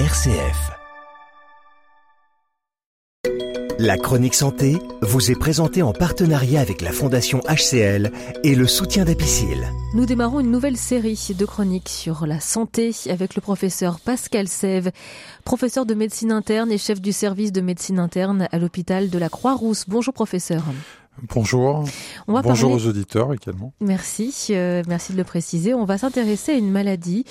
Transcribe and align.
RCF. 0.00 0.72
La 3.78 3.96
chronique 3.96 4.34
santé 4.34 4.76
vous 5.02 5.30
est 5.30 5.38
présentée 5.38 5.82
en 5.82 5.92
partenariat 5.92 6.60
avec 6.60 6.80
la 6.80 6.90
Fondation 6.90 7.40
HCL 7.48 8.10
et 8.42 8.56
le 8.56 8.66
soutien 8.66 9.04
d'Apicil. 9.04 9.70
Nous 9.94 10.04
démarrons 10.04 10.40
une 10.40 10.50
nouvelle 10.50 10.76
série 10.76 11.28
de 11.38 11.44
chroniques 11.44 11.88
sur 11.88 12.26
la 12.26 12.40
santé 12.40 12.90
avec 13.08 13.36
le 13.36 13.40
professeur 13.40 14.00
Pascal 14.00 14.48
Sève, 14.48 14.90
professeur 15.44 15.86
de 15.86 15.94
médecine 15.94 16.32
interne 16.32 16.72
et 16.72 16.78
chef 16.78 17.00
du 17.00 17.12
service 17.12 17.52
de 17.52 17.60
médecine 17.60 18.00
interne 18.00 18.48
à 18.50 18.58
l'hôpital 18.58 19.10
de 19.10 19.18
la 19.18 19.28
Croix-Rousse. 19.28 19.84
Bonjour 19.86 20.12
professeur. 20.12 20.64
Bonjour. 21.22 21.84
Bonjour 22.26 22.72
aux 22.72 22.86
auditeurs 22.86 23.32
également. 23.32 23.72
Merci, 23.80 24.34
euh, 24.50 24.82
merci 24.88 25.12
de 25.12 25.16
le 25.16 25.24
préciser. 25.24 25.72
On 25.72 25.84
va 25.84 25.96
s'intéresser 25.96 26.52
à 26.52 26.54
une 26.56 26.70
maladie 26.70 27.24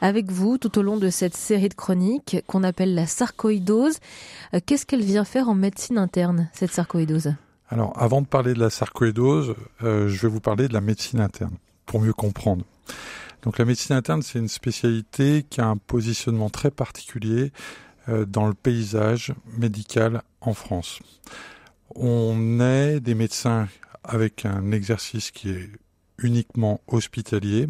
avec 0.00 0.30
vous 0.30 0.56
tout 0.58 0.78
au 0.78 0.82
long 0.82 0.96
de 0.96 1.10
cette 1.10 1.36
série 1.36 1.68
de 1.68 1.74
chroniques 1.74 2.38
qu'on 2.46 2.62
appelle 2.62 2.94
la 2.94 3.06
sarcoïdose. 3.06 3.98
Euh, 4.54 4.60
qu'est-ce 4.64 4.86
qu'elle 4.86 5.02
vient 5.02 5.24
faire 5.24 5.48
en 5.48 5.54
médecine 5.54 5.98
interne, 5.98 6.48
cette 6.54 6.72
sarcoïdose? 6.72 7.34
Alors, 7.68 7.92
avant 8.00 8.22
de 8.22 8.26
parler 8.26 8.54
de 8.54 8.60
la 8.60 8.70
sarcoïdose, 8.70 9.54
euh, 9.82 10.08
je 10.08 10.22
vais 10.22 10.28
vous 10.28 10.40
parler 10.40 10.68
de 10.68 10.72
la 10.72 10.80
médecine 10.80 11.20
interne 11.20 11.56
pour 11.84 12.00
mieux 12.00 12.14
comprendre. 12.14 12.64
Donc, 13.42 13.58
la 13.58 13.64
médecine 13.64 13.94
interne, 13.94 14.22
c'est 14.22 14.38
une 14.38 14.48
spécialité 14.48 15.44
qui 15.48 15.60
a 15.60 15.66
un 15.66 15.76
positionnement 15.76 16.48
très 16.48 16.70
particulier 16.70 17.52
dans 18.28 18.46
le 18.46 18.54
paysage 18.54 19.34
médical 19.58 20.22
en 20.40 20.54
France 20.54 21.00
on 21.94 22.60
est 22.60 23.00
des 23.00 23.14
médecins 23.14 23.68
avec 24.04 24.44
un 24.44 24.72
exercice 24.72 25.30
qui 25.30 25.50
est 25.50 25.70
uniquement 26.18 26.80
hospitalier, 26.86 27.68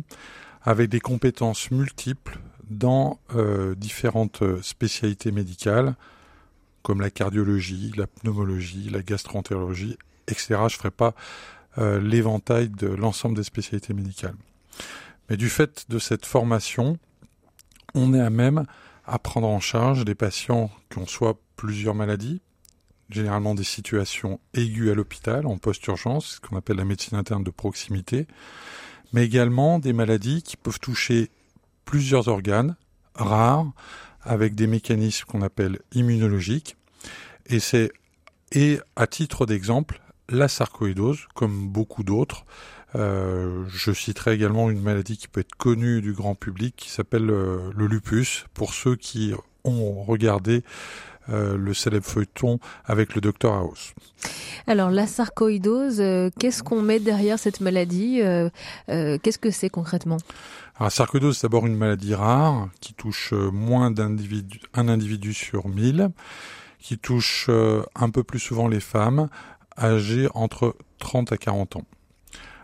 avec 0.62 0.90
des 0.90 1.00
compétences 1.00 1.70
multiples 1.70 2.38
dans 2.68 3.20
euh, 3.34 3.74
différentes 3.74 4.42
spécialités 4.62 5.30
médicales, 5.30 5.94
comme 6.82 7.00
la 7.00 7.10
cardiologie, 7.10 7.92
la 7.96 8.06
pneumologie, 8.06 8.90
la 8.90 9.02
gastroentérologie, 9.02 9.96
etc. 10.28 10.46
Je 10.50 10.62
ne 10.62 10.68
ferai 10.68 10.90
pas 10.90 11.14
euh, 11.78 12.00
l'éventail 12.00 12.68
de 12.68 12.88
l'ensemble 12.88 13.36
des 13.36 13.44
spécialités 13.44 13.92
médicales. 13.92 14.36
Mais 15.28 15.36
du 15.36 15.48
fait 15.48 15.86
de 15.88 15.98
cette 15.98 16.26
formation, 16.26 16.98
on 17.94 18.14
est 18.14 18.20
à 18.20 18.30
même 18.30 18.66
à 19.04 19.18
prendre 19.18 19.48
en 19.48 19.60
charge 19.60 20.04
des 20.04 20.14
patients 20.14 20.70
qui 20.90 20.98
ont 20.98 21.06
soit 21.06 21.38
plusieurs 21.56 21.94
maladies, 21.94 22.40
généralement 23.10 23.54
des 23.54 23.64
situations 23.64 24.40
aiguës 24.54 24.92
à 24.92 24.94
l'hôpital, 24.94 25.46
en 25.46 25.58
post-urgence, 25.58 26.36
ce 26.36 26.40
qu'on 26.40 26.56
appelle 26.56 26.76
la 26.76 26.84
médecine 26.84 27.16
interne 27.16 27.44
de 27.44 27.50
proximité, 27.50 28.26
mais 29.12 29.24
également 29.24 29.78
des 29.78 29.92
maladies 29.92 30.42
qui 30.42 30.56
peuvent 30.56 30.80
toucher 30.80 31.30
plusieurs 31.84 32.28
organes 32.28 32.76
rares, 33.14 33.72
avec 34.22 34.54
des 34.54 34.66
mécanismes 34.66 35.24
qu'on 35.26 35.42
appelle 35.42 35.78
immunologiques. 35.92 36.76
Et 37.46 37.60
c'est, 37.60 37.92
et 38.52 38.80
à 38.96 39.06
titre 39.06 39.46
d'exemple, 39.46 40.00
la 40.28 40.48
sarcoïdose, 40.48 41.26
comme 41.34 41.68
beaucoup 41.68 42.02
d'autres. 42.02 42.44
Euh, 42.94 43.64
je 43.68 43.92
citerai 43.92 44.34
également 44.34 44.70
une 44.70 44.80
maladie 44.80 45.16
qui 45.16 45.28
peut 45.28 45.40
être 45.40 45.54
connue 45.56 46.00
du 46.00 46.12
grand 46.12 46.34
public, 46.34 46.74
qui 46.76 46.90
s'appelle 46.90 47.30
euh, 47.30 47.70
le 47.76 47.86
lupus, 47.86 48.46
pour 48.54 48.74
ceux 48.74 48.96
qui 48.96 49.32
ont 49.64 50.02
regardé 50.02 50.62
euh, 51.28 51.56
le 51.56 51.74
célèbre 51.74 52.06
feuilleton 52.06 52.60
avec 52.84 53.16
le 53.16 53.20
docteur 53.20 53.54
House. 53.54 53.94
Alors 54.68 54.90
la 54.90 55.08
sarcoïdose, 55.08 56.00
euh, 56.00 56.30
qu'est-ce 56.38 56.62
qu'on 56.62 56.82
met 56.82 57.00
derrière 57.00 57.38
cette 57.38 57.60
maladie 57.60 58.20
euh, 58.22 58.48
Qu'est-ce 58.86 59.38
que 59.38 59.50
c'est 59.50 59.68
concrètement? 59.68 60.18
Alors, 60.76 60.86
la 60.86 60.90
sarcoïdose, 60.90 61.38
c'est 61.38 61.46
d'abord 61.46 61.66
une 61.66 61.76
maladie 61.76 62.14
rare 62.14 62.68
qui 62.80 62.94
touche 62.94 63.32
moins 63.32 63.90
d'individus, 63.90 64.60
un 64.74 64.88
individu 64.88 65.34
sur 65.34 65.68
mille, 65.68 66.10
qui 66.78 66.96
touche 66.96 67.50
un 67.94 68.10
peu 68.10 68.22
plus 68.22 68.38
souvent 68.38 68.68
les 68.68 68.80
femmes 68.80 69.28
âgées 69.78 70.28
entre 70.34 70.76
30 70.98 71.32
à 71.32 71.38
40 71.38 71.76
ans. 71.76 71.84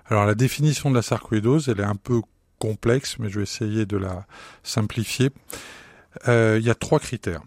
Alors 0.06 0.24
la 0.24 0.34
définition 0.34 0.90
de 0.90 0.94
la 0.94 1.02
sarcoïdose, 1.02 1.68
elle 1.68 1.80
est 1.80 1.84
un 1.84 1.96
peu 1.96 2.20
complexe, 2.58 3.16
mais 3.18 3.28
je 3.28 3.38
vais 3.38 3.42
essayer 3.42 3.86
de 3.86 3.96
la 3.96 4.26
simplifier. 4.62 5.30
il 6.28 6.62
y 6.62 6.70
a 6.70 6.74
trois 6.74 7.00
critères. 7.00 7.42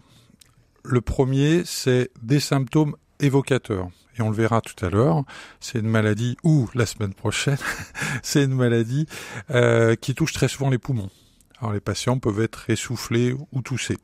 Le 0.88 1.00
premier, 1.00 1.62
c'est 1.64 2.10
des 2.22 2.38
symptômes 2.38 2.94
évocateurs. 3.18 3.88
Et 4.16 4.22
on 4.22 4.30
le 4.30 4.36
verra 4.36 4.60
tout 4.60 4.84
à 4.84 4.88
l'heure, 4.88 5.24
c'est 5.58 5.80
une 5.80 5.88
maladie, 5.88 6.36
ou 6.44 6.70
la 6.74 6.86
semaine 6.86 7.12
prochaine, 7.12 7.58
c'est 8.22 8.44
une 8.44 8.54
maladie 8.54 9.06
euh, 9.50 9.96
qui 9.96 10.14
touche 10.14 10.32
très 10.32 10.46
souvent 10.46 10.70
les 10.70 10.78
poumons. 10.78 11.10
Alors 11.58 11.72
les 11.72 11.80
patients 11.80 12.20
peuvent 12.20 12.40
être 12.40 12.70
essoufflés 12.70 13.34
ou 13.50 13.62
toussés. 13.62 13.98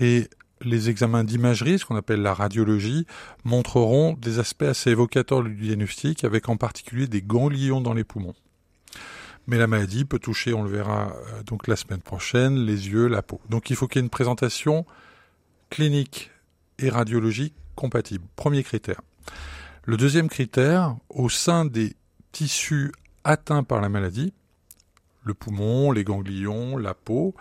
Et 0.00 0.28
les 0.62 0.88
examens 0.88 1.24
d'imagerie, 1.24 1.78
ce 1.78 1.84
qu'on 1.84 1.96
appelle 1.96 2.22
la 2.22 2.32
radiologie, 2.32 3.06
montreront 3.44 4.14
des 4.14 4.38
aspects 4.38 4.62
assez 4.62 4.90
évocateurs 4.90 5.42
du 5.42 5.54
diagnostic, 5.54 6.24
avec 6.24 6.48
en 6.48 6.56
particulier 6.56 7.06
des 7.06 7.20
ganglions 7.20 7.82
dans 7.82 7.92
les 7.92 8.04
poumons. 8.04 8.34
Mais 9.46 9.58
la 9.58 9.66
maladie 9.66 10.06
peut 10.06 10.18
toucher, 10.18 10.54
on 10.54 10.62
le 10.62 10.70
verra 10.70 11.12
euh, 11.12 11.42
donc 11.42 11.66
la 11.68 11.76
semaine 11.76 12.00
prochaine, 12.00 12.56
les 12.56 12.88
yeux, 12.88 13.08
la 13.08 13.20
peau. 13.20 13.42
Donc 13.50 13.68
il 13.68 13.76
faut 13.76 13.86
qu'il 13.86 14.00
y 14.00 14.02
ait 14.02 14.06
une 14.06 14.10
présentation 14.10 14.86
clinique 15.70 16.30
et 16.78 16.88
radiologique 16.90 17.54
compatibles. 17.74 18.26
Premier 18.36 18.62
critère. 18.62 19.00
Le 19.84 19.96
deuxième 19.96 20.28
critère, 20.28 20.96
au 21.08 21.28
sein 21.28 21.64
des 21.64 21.94
tissus 22.32 22.92
atteints 23.24 23.62
par 23.62 23.80
la 23.80 23.88
maladie, 23.88 24.32
le 25.24 25.34
poumon, 25.34 25.92
les 25.92 26.04
ganglions, 26.04 26.76
la 26.76 26.94
peau, 26.94 27.34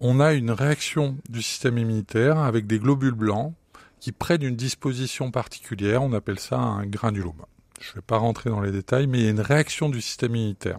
on 0.00 0.20
a 0.20 0.32
une 0.32 0.50
réaction 0.50 1.16
du 1.28 1.42
système 1.42 1.78
immunitaire 1.78 2.38
avec 2.38 2.66
des 2.66 2.78
globules 2.78 3.14
blancs 3.14 3.54
qui 3.98 4.12
prennent 4.12 4.42
une 4.42 4.56
disposition 4.56 5.30
particulière, 5.30 6.02
on 6.02 6.12
appelle 6.12 6.38
ça 6.38 6.58
un 6.58 6.86
granulome. 6.86 7.44
Je 7.80 7.90
ne 7.90 7.94
vais 7.96 8.02
pas 8.02 8.18
rentrer 8.18 8.50
dans 8.50 8.60
les 8.60 8.72
détails, 8.72 9.06
mais 9.06 9.18
il 9.18 9.24
y 9.24 9.28
a 9.28 9.30
une 9.30 9.40
réaction 9.40 9.88
du 9.88 10.00
système 10.00 10.36
immunitaire. 10.36 10.78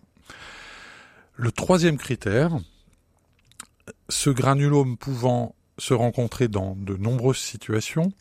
Le 1.35 1.51
troisième 1.51 1.97
critère, 1.97 2.51
ce 4.09 4.29
granulome 4.29 4.97
pouvant 4.97 5.55
se 5.77 5.93
rencontrer 5.93 6.47
dans 6.47 6.75
de 6.75 6.95
nombreuses 6.95 7.37
situations, 7.37 8.11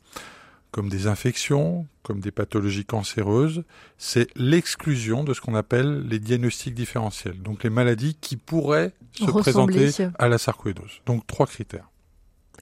comme 0.70 0.88
des 0.88 1.06
infections, 1.06 1.86
comme 2.02 2.20
des 2.20 2.30
pathologies 2.30 2.84
cancéreuses, 2.84 3.64
c'est 3.98 4.28
l'exclusion 4.36 5.24
de 5.24 5.34
ce 5.34 5.40
qu'on 5.40 5.54
appelle 5.54 6.06
les 6.08 6.18
diagnostics 6.18 6.74
différentiels, 6.74 7.42
donc 7.42 7.64
les 7.64 7.70
maladies 7.70 8.16
qui 8.20 8.36
pourraient 8.36 8.92
se 9.12 9.24
présenter 9.24 9.90
à 10.18 10.28
la 10.28 10.38
sarcoïdose. 10.38 11.00
Donc 11.06 11.26
trois 11.26 11.46
critères. 11.46 11.88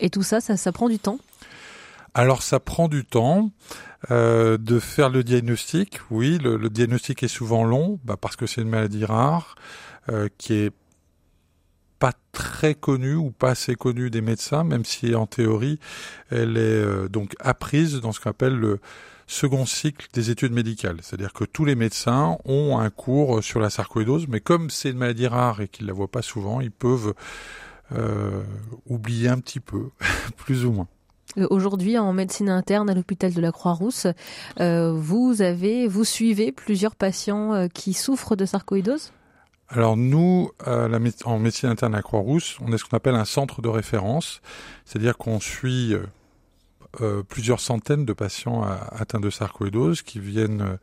Et 0.01 0.11
tout 0.11 0.23
ça, 0.23 0.41
ça, 0.41 0.73
prend 0.73 0.89
du 0.89 0.99
temps? 0.99 1.19
Alors 2.15 2.43
ça 2.43 2.61
prend 2.61 2.89
du 2.89 3.05
temps 3.05 3.51
euh, 4.11 4.57
de 4.57 4.79
faire 4.79 5.11
le 5.11 5.23
diagnostic. 5.23 5.99
Oui, 6.11 6.39
le, 6.39 6.71
diagnostic 6.71 7.23
est 7.23 7.29
souvent 7.29 7.65
long, 7.65 7.99
bah, 8.05 8.17
parce 8.19 8.37
que 8.37 8.47
c'est 8.47 8.63
une 8.63 8.69
maladie 8.69 9.05
rare 9.05 9.57
euh, 10.09 10.29
qui 10.39 10.55
est 10.55 10.73
pas 11.99 12.13
très 12.33 12.75
connue 12.75 13.15
ou 13.15 13.31
pas 13.31 13.51
assez 13.51 13.75
connue 13.75 14.11
des 14.11 14.21
médecins, 14.21 14.65
même 14.65 14.85
si 14.85 15.15
en 15.15 15.27
théorie 15.27 15.79
elle 16.31 16.57
est 16.57 16.61
euh, 16.61 17.09
donc 17.09 17.35
apprise 17.41 18.01
dans 18.01 18.13
ce 18.13 18.21
qu'on 18.21 18.31
appelle 18.31 18.57
le 18.57 18.81
second 19.27 19.67
cycle 19.67 20.07
des 20.13 20.31
études 20.31 20.53
médicales. 20.53 20.99
C'est-à-dire 21.03 21.33
que 21.33 21.45
tous 21.45 21.65
les 21.65 21.75
médecins 21.75 22.39
ont 22.45 22.79
un 22.79 22.91
cours 22.91 23.43
sur 23.43 23.61
la 23.61 23.69
sarcoïdose, 23.69 24.27
mais 24.29 24.41
comme 24.41 24.71
c'est 24.71 24.91
une 24.91 24.99
maladie 24.99 25.27
rare 25.27 25.61
et 25.61 25.69
qu'ils 25.69 25.87
la 25.87 25.93
voient 25.93 26.11
pas 26.11 26.23
souvent, 26.23 26.61
ils 26.61 26.71
peuvent 26.71 27.13
euh, 27.93 28.43
oublier 28.87 29.29
un 29.29 29.39
petit 29.39 29.61
peu, 29.61 29.91
plus 30.37 30.65
ou 30.65 30.73
moins. 30.73 30.89
Euh, 31.37 31.47
aujourd'hui, 31.51 31.99
en 31.99 32.15
médecine 32.15 32.49
interne 32.49 32.89
à 32.89 32.95
l'hôpital 32.95 33.35
de 33.35 33.41
la 33.41 33.53
Croix-Rousse, 33.53 34.07
vous 34.59 35.43
avez, 35.43 35.89
vous 35.89 36.05
suivez 36.05 36.53
plusieurs 36.53 36.97
patients 36.97 37.69
qui 37.75 37.93
souffrent 37.93 38.35
de 38.35 38.47
sarcoïdose? 38.47 39.13
Alors 39.71 39.99
nous, 39.99 40.51
en 41.25 41.39
médecine 41.39 41.69
interne 41.69 41.95
à 41.95 42.01
Croix-Rousse, 42.01 42.57
on 42.63 42.73
est 42.73 42.79
ce 42.79 42.85
qu'on 42.85 42.97
appelle 42.97 43.15
un 43.15 43.27
centre 43.27 43.61
de 43.61 43.69
référence, 43.69 44.41
c'est-à-dire 44.87 45.19
qu'on 45.19 45.41
suit 45.41 45.93
euh, 45.93 46.07
euh, 47.03 47.23
plusieurs 47.23 47.61
centaines 47.61 48.07
de 48.07 48.15
patients 48.15 48.63
atteints 48.63 49.21
de 49.21 49.29
sarcoïdose 49.29 50.01
qui 50.01 50.21
viennent 50.21 50.79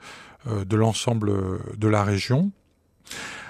euh, 0.48 0.66
de 0.66 0.76
l'ensemble 0.76 1.34
de 1.76 1.88
la 1.88 2.04
région. 2.04 2.52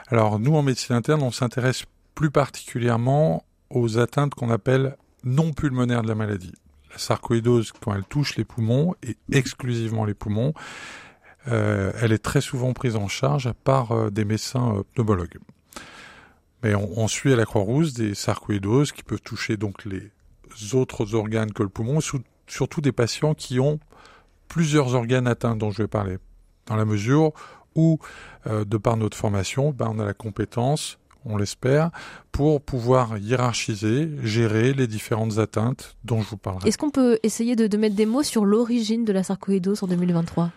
Alors 0.08 0.40
nous, 0.40 0.56
en 0.56 0.64
médecine 0.64 0.96
interne, 0.96 1.22
on 1.22 1.32
s'intéresse 1.32 1.84
plus 2.14 2.32
particulièrement 2.32 3.44
aux 3.70 3.98
atteintes 3.98 4.36
qu'on 4.36 4.50
appelle 4.50 4.96
non 5.26 5.52
pulmonaires 5.52 6.04
de 6.04 6.08
la 6.08 6.16
maladie. 6.16 6.54
La 6.92 6.98
sarcoïdose, 6.98 7.74
quand 7.74 7.94
elle 7.94 8.06
touche 8.06 8.38
les 8.38 8.46
poumons, 8.46 8.96
et 9.04 9.18
exclusivement 9.34 10.06
les 10.06 10.14
poumons, 10.14 10.54
euh, 11.48 11.92
elle 12.02 12.12
est 12.12 12.24
très 12.24 12.42
souvent 12.42 12.74
prise 12.74 12.96
en 12.96 13.08
charge 13.08 13.52
par 13.64 13.92
euh, 13.92 14.10
des 14.10 14.26
médecins 14.26 14.78
euh, 14.78 14.84
pneumologues. 14.94 15.38
Mais 16.64 16.74
on, 16.74 17.08
suit 17.08 17.32
à 17.32 17.36
la 17.36 17.46
Croix-Rousse 17.46 17.94
des 17.94 18.16
sarcoïdoses 18.16 18.92
qui 18.92 19.04
peuvent 19.04 19.22
toucher 19.22 19.56
donc 19.56 19.86
les 19.86 20.10
autres 20.74 21.14
organes 21.14 21.52
que 21.52 21.62
le 21.62 21.70
poumon, 21.70 22.00
surtout 22.48 22.82
des 22.82 22.92
patients 22.92 23.36
qui 23.36 23.60
ont 23.60 23.80
plusieurs 24.48 24.96
organes 24.96 25.28
atteints 25.28 25.56
dont 25.56 25.70
je 25.70 25.84
vais 25.84 25.88
parler. 25.88 26.18
Dans 26.66 26.76
la 26.76 26.86
mesure 26.86 27.34
où, 27.76 28.00
de 28.48 28.78
par 28.78 28.98
notre 28.98 29.16
formation, 29.16 29.70
ben, 29.70 29.92
on 29.94 30.00
a 30.00 30.06
la 30.06 30.16
compétence, 30.16 30.98
on 31.24 31.38
l'espère, 31.38 31.92
pour 32.32 32.62
pouvoir 32.62 33.20
hiérarchiser, 33.20 34.10
gérer 34.24 34.74
les 34.74 34.88
différentes 34.88 35.38
atteintes 35.38 35.96
dont 36.04 36.24
je 36.24 36.30
vous 36.30 36.38
parlerai. 36.38 36.68
Est-ce 36.68 36.80
qu'on 36.80 36.90
peut 36.90 37.20
essayer 37.22 37.56
de, 37.56 37.68
de 37.68 37.78
mettre 37.78 37.96
des 37.96 38.08
mots 38.08 38.24
sur 38.24 38.44
l'origine 38.44 39.06
de 39.06 39.14
la 39.14 39.22
sarcoïdose 39.22 39.84
en 39.84 39.88
2023 39.88 40.50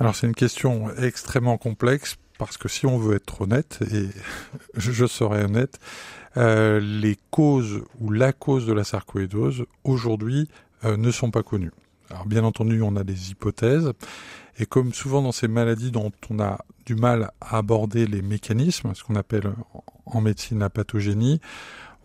Alors 0.00 0.16
c'est 0.16 0.26
une 0.26 0.34
question 0.34 0.90
extrêmement 0.96 1.58
complexe 1.58 2.16
parce 2.38 2.56
que 2.56 2.68
si 2.68 2.86
on 2.86 2.96
veut 2.96 3.16
être 3.16 3.42
honnête, 3.42 3.80
et 3.92 4.08
je 4.74 5.04
serai 5.04 5.44
honnête, 5.44 5.78
euh, 6.38 6.80
les 6.80 7.18
causes 7.30 7.82
ou 8.00 8.10
la 8.10 8.32
cause 8.32 8.66
de 8.66 8.72
la 8.72 8.82
sarcoïdose 8.82 9.66
aujourd'hui 9.84 10.48
euh, 10.86 10.96
ne 10.96 11.10
sont 11.10 11.30
pas 11.30 11.42
connues. 11.42 11.70
Alors 12.08 12.24
bien 12.24 12.44
entendu, 12.44 12.80
on 12.80 12.96
a 12.96 13.04
des 13.04 13.30
hypothèses, 13.30 13.92
et 14.58 14.64
comme 14.64 14.94
souvent 14.94 15.20
dans 15.20 15.32
ces 15.32 15.48
maladies 15.48 15.90
dont 15.90 16.12
on 16.30 16.40
a 16.40 16.64
du 16.86 16.94
mal 16.94 17.30
à 17.42 17.58
aborder 17.58 18.06
les 18.06 18.22
mécanismes, 18.22 18.94
ce 18.94 19.04
qu'on 19.04 19.16
appelle 19.16 19.52
en 20.06 20.22
médecine 20.22 20.60
la 20.60 20.70
pathogénie, 20.70 21.42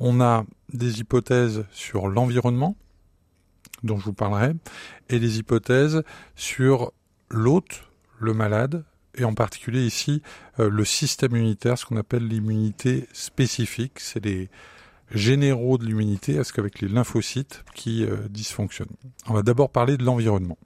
on 0.02 0.20
a 0.20 0.44
des 0.74 1.00
hypothèses 1.00 1.64
sur 1.72 2.10
l'environnement, 2.10 2.76
dont 3.84 3.98
je 3.98 4.04
vous 4.04 4.14
parlerai, 4.14 4.52
et 5.08 5.20
des 5.20 5.40
hypothèses 5.40 6.04
sur 6.36 6.92
l'hôte, 7.30 7.84
le 8.20 8.34
malade, 8.34 8.84
et 9.18 9.24
en 9.24 9.34
particulier 9.34 9.86
ici 9.86 10.22
euh, 10.60 10.70
le 10.70 10.86
système 10.86 11.36
immunitaire, 11.36 11.78
ce 11.78 11.86
qu'on 11.86 11.98
appelle 11.98 12.28
l'immunité 12.28 13.08
spécifique, 13.14 14.00
c'est 14.00 14.24
les 14.24 14.50
généraux 15.12 15.78
de 15.78 15.86
l'immunité, 15.86 16.34
est-ce 16.34 16.52
qu'avec 16.52 16.82
les 16.82 16.88
lymphocytes 16.88 17.64
qui 17.74 18.04
euh, 18.04 18.28
dysfonctionnent. 18.30 18.96
On 19.28 19.34
va 19.34 19.44
d'abord 19.44 19.70
parler 19.70 19.98
de 19.98 20.04
l'environnement. 20.04 20.58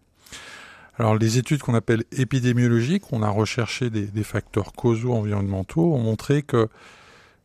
Alors 0.98 1.16
les 1.16 1.38
études 1.38 1.62
qu'on 1.62 1.76
appelle 1.76 2.04
épidémiologiques, 2.12 3.14
on 3.14 3.22
a 3.22 3.30
recherché 3.30 3.90
des, 3.90 4.08
des, 4.08 4.24
facteurs 4.24 4.74
causaux 4.74 5.14
environnementaux, 5.14 5.94
ont 5.94 6.00
montré 6.00 6.42
que 6.44 6.68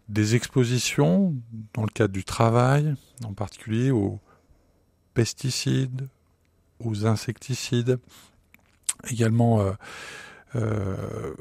des 0.08 0.34
expositions 0.34 1.34
dans 1.72 1.82
le 1.82 1.88
cadre 1.88 2.12
du 2.12 2.24
travail, 2.24 2.94
en 3.24 3.32
particulier 3.32 3.90
aux 3.90 4.20
pesticides, 5.14 6.08
aux 6.80 7.06
insecticides, 7.06 7.98
également 9.10 9.60
euh, 9.60 9.72
euh, 10.56 11.34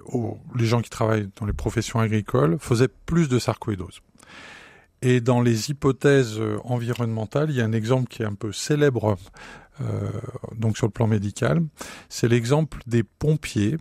les 0.56 0.66
gens 0.66 0.82
qui 0.82 0.90
travaillent 0.90 1.30
dans 1.40 1.46
les 1.46 1.54
professions 1.54 2.00
agricoles, 2.00 2.58
faisaient 2.60 2.90
plus 3.06 3.30
de 3.30 3.40
sarcoïdose. 3.40 4.02
Et 5.02 5.20
dans 5.20 5.42
les 5.42 5.70
hypothèses 5.70 6.40
environnementales, 6.64 7.50
il 7.50 7.58
y 7.58 7.62
a 7.62 7.66
un 7.66 7.74
exemple 7.74 8.08
qui 8.08 8.24
est 8.24 8.26
un 8.26 8.36
peu 8.36 8.54
célèbre, 8.54 9.18
euh, 9.82 10.10
donc 10.56 10.78
sur 10.78 10.88
le 10.88 10.92
plan 10.92 11.08
médical, 11.08 11.62
c'est 12.10 12.28
l'exemple 12.28 12.80
des 12.88 13.04
pompiers 13.04 13.78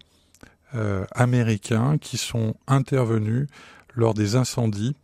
euh, 0.75 1.05
américains 1.15 1.99
qui 1.99 2.17
sont 2.17 2.55
intervenus 2.67 3.47
lors 3.95 4.15
des 4.15 4.37
incendies, 4.37 4.97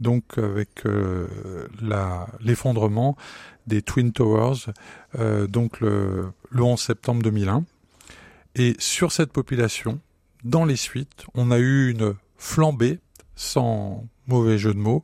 donc 0.00 0.36
avec 0.36 0.84
euh, 0.84 1.28
l'effondrement 2.40 3.16
des 3.68 3.82
Twin 3.82 4.10
Towers, 4.10 4.72
euh, 5.18 5.46
donc 5.46 5.80
le, 5.80 6.32
le 6.50 6.62
11 6.62 6.80
septembre 6.80 7.22
2001. 7.22 7.64
Et 8.54 8.74
sur 8.78 9.12
cette 9.12 9.32
population, 9.32 10.00
dans 10.44 10.64
les 10.64 10.76
suites, 10.76 11.24
on 11.34 11.50
a 11.50 11.58
eu 11.58 11.90
une 11.90 12.14
flambée, 12.36 12.98
sans 13.34 14.06
mauvais 14.26 14.58
jeu 14.58 14.74
de 14.74 14.78
mots, 14.78 15.02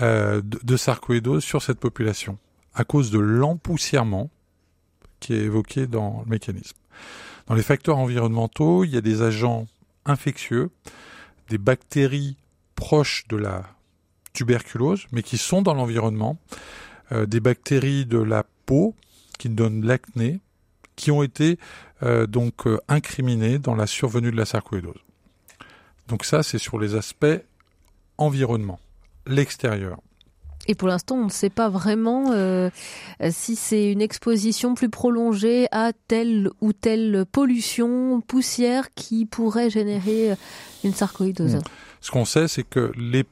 euh, 0.00 0.42
de, 0.42 0.58
de 0.62 0.76
sarcoïdose 0.76 1.44
sur 1.44 1.62
cette 1.62 1.78
population, 1.78 2.38
à 2.74 2.84
cause 2.84 3.10
de 3.10 3.18
l'empoussièrement 3.18 4.30
qui 5.20 5.34
est 5.34 5.42
évoqué 5.44 5.86
dans 5.86 6.22
le 6.24 6.30
mécanisme. 6.30 6.76
Dans 7.46 7.54
les 7.54 7.62
facteurs 7.62 7.98
environnementaux, 7.98 8.84
il 8.84 8.90
y 8.90 8.96
a 8.96 9.00
des 9.00 9.22
agents 9.22 9.66
infectieux, 10.04 10.70
des 11.48 11.58
bactéries 11.58 12.36
proches 12.74 13.26
de 13.28 13.36
la 13.36 13.64
tuberculose, 14.32 15.06
mais 15.12 15.22
qui 15.22 15.38
sont 15.38 15.62
dans 15.62 15.74
l'environnement, 15.74 16.38
euh, 17.12 17.26
des 17.26 17.40
bactéries 17.40 18.06
de 18.06 18.18
la 18.18 18.44
peau 18.66 18.94
qui 19.38 19.48
donnent 19.48 19.84
l'acné, 19.84 20.40
qui 21.00 21.10
ont 21.10 21.22
été 21.22 21.58
euh, 22.02 22.26
donc 22.26 22.66
euh, 22.66 22.78
incriminées 22.88 23.58
dans 23.58 23.74
la 23.74 23.86
survenue 23.86 24.30
de 24.30 24.36
la 24.36 24.44
sarcoïdose. 24.44 25.00
Donc 26.08 26.26
ça, 26.26 26.42
c'est 26.42 26.58
sur 26.58 26.78
les 26.78 26.94
aspects 26.94 27.40
environnement, 28.18 28.78
l'extérieur. 29.26 29.98
Et 30.66 30.74
pour 30.74 30.88
l'instant, 30.88 31.16
on 31.16 31.24
ne 31.24 31.30
sait 31.30 31.48
pas 31.48 31.70
vraiment 31.70 32.32
euh, 32.32 32.68
si 33.30 33.56
c'est 33.56 33.90
une 33.90 34.02
exposition 34.02 34.74
plus 34.74 34.90
prolongée 34.90 35.68
à 35.72 35.92
telle 36.06 36.50
ou 36.60 36.74
telle 36.74 37.24
pollution, 37.32 38.20
poussière 38.20 38.90
qui 38.94 39.24
pourrait 39.24 39.70
générer 39.70 40.34
une 40.84 40.92
sarcoïdose. 40.92 41.56
Mmh. 41.56 41.62
Ce 42.02 42.10
qu'on 42.10 42.26
sait, 42.26 42.46
c'est 42.46 42.62
que 42.62 42.92
les 42.96 43.24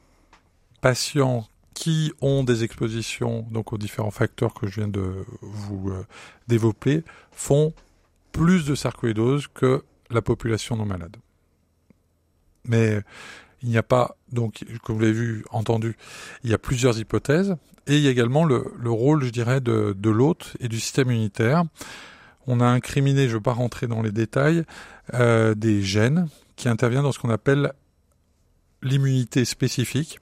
patients 0.80 1.46
qui 1.78 2.12
ont 2.20 2.42
des 2.42 2.64
expositions 2.64 3.46
donc 3.52 3.72
aux 3.72 3.78
différents 3.78 4.10
facteurs 4.10 4.52
que 4.52 4.66
je 4.66 4.80
viens 4.80 4.88
de 4.88 5.24
vous 5.42 5.90
euh, 5.90 6.04
développer 6.48 7.04
font 7.30 7.72
plus 8.32 8.64
de 8.64 8.74
sarcoïdose 8.74 9.46
que 9.46 9.84
la 10.10 10.20
population 10.20 10.74
non 10.74 10.86
malade. 10.86 11.16
Mais 12.64 13.00
il 13.62 13.68
n'y 13.68 13.78
a 13.78 13.84
pas, 13.84 14.16
donc, 14.32 14.64
comme 14.82 14.96
vous 14.96 15.02
l'avez 15.02 15.12
vu, 15.12 15.44
entendu, 15.52 15.96
il 16.42 16.50
y 16.50 16.54
a 16.54 16.58
plusieurs 16.58 16.98
hypothèses, 16.98 17.54
et 17.86 17.94
il 17.94 18.02
y 18.02 18.08
a 18.08 18.10
également 18.10 18.44
le, 18.44 18.72
le 18.76 18.90
rôle, 18.90 19.22
je 19.22 19.30
dirais, 19.30 19.60
de, 19.60 19.94
de 19.96 20.10
l'hôte 20.10 20.56
et 20.58 20.66
du 20.66 20.80
système 20.80 21.12
immunitaire. 21.12 21.62
On 22.48 22.58
a 22.58 22.66
incriminé, 22.66 23.22
je 23.22 23.28
ne 23.28 23.34
veux 23.34 23.40
pas 23.40 23.52
rentrer 23.52 23.86
dans 23.86 24.02
les 24.02 24.10
détails, 24.10 24.64
euh, 25.14 25.54
des 25.54 25.80
gènes 25.82 26.26
qui 26.56 26.68
interviennent 26.68 27.04
dans 27.04 27.12
ce 27.12 27.20
qu'on 27.20 27.30
appelle 27.30 27.72
l'immunité 28.82 29.44
spécifique. 29.44 30.18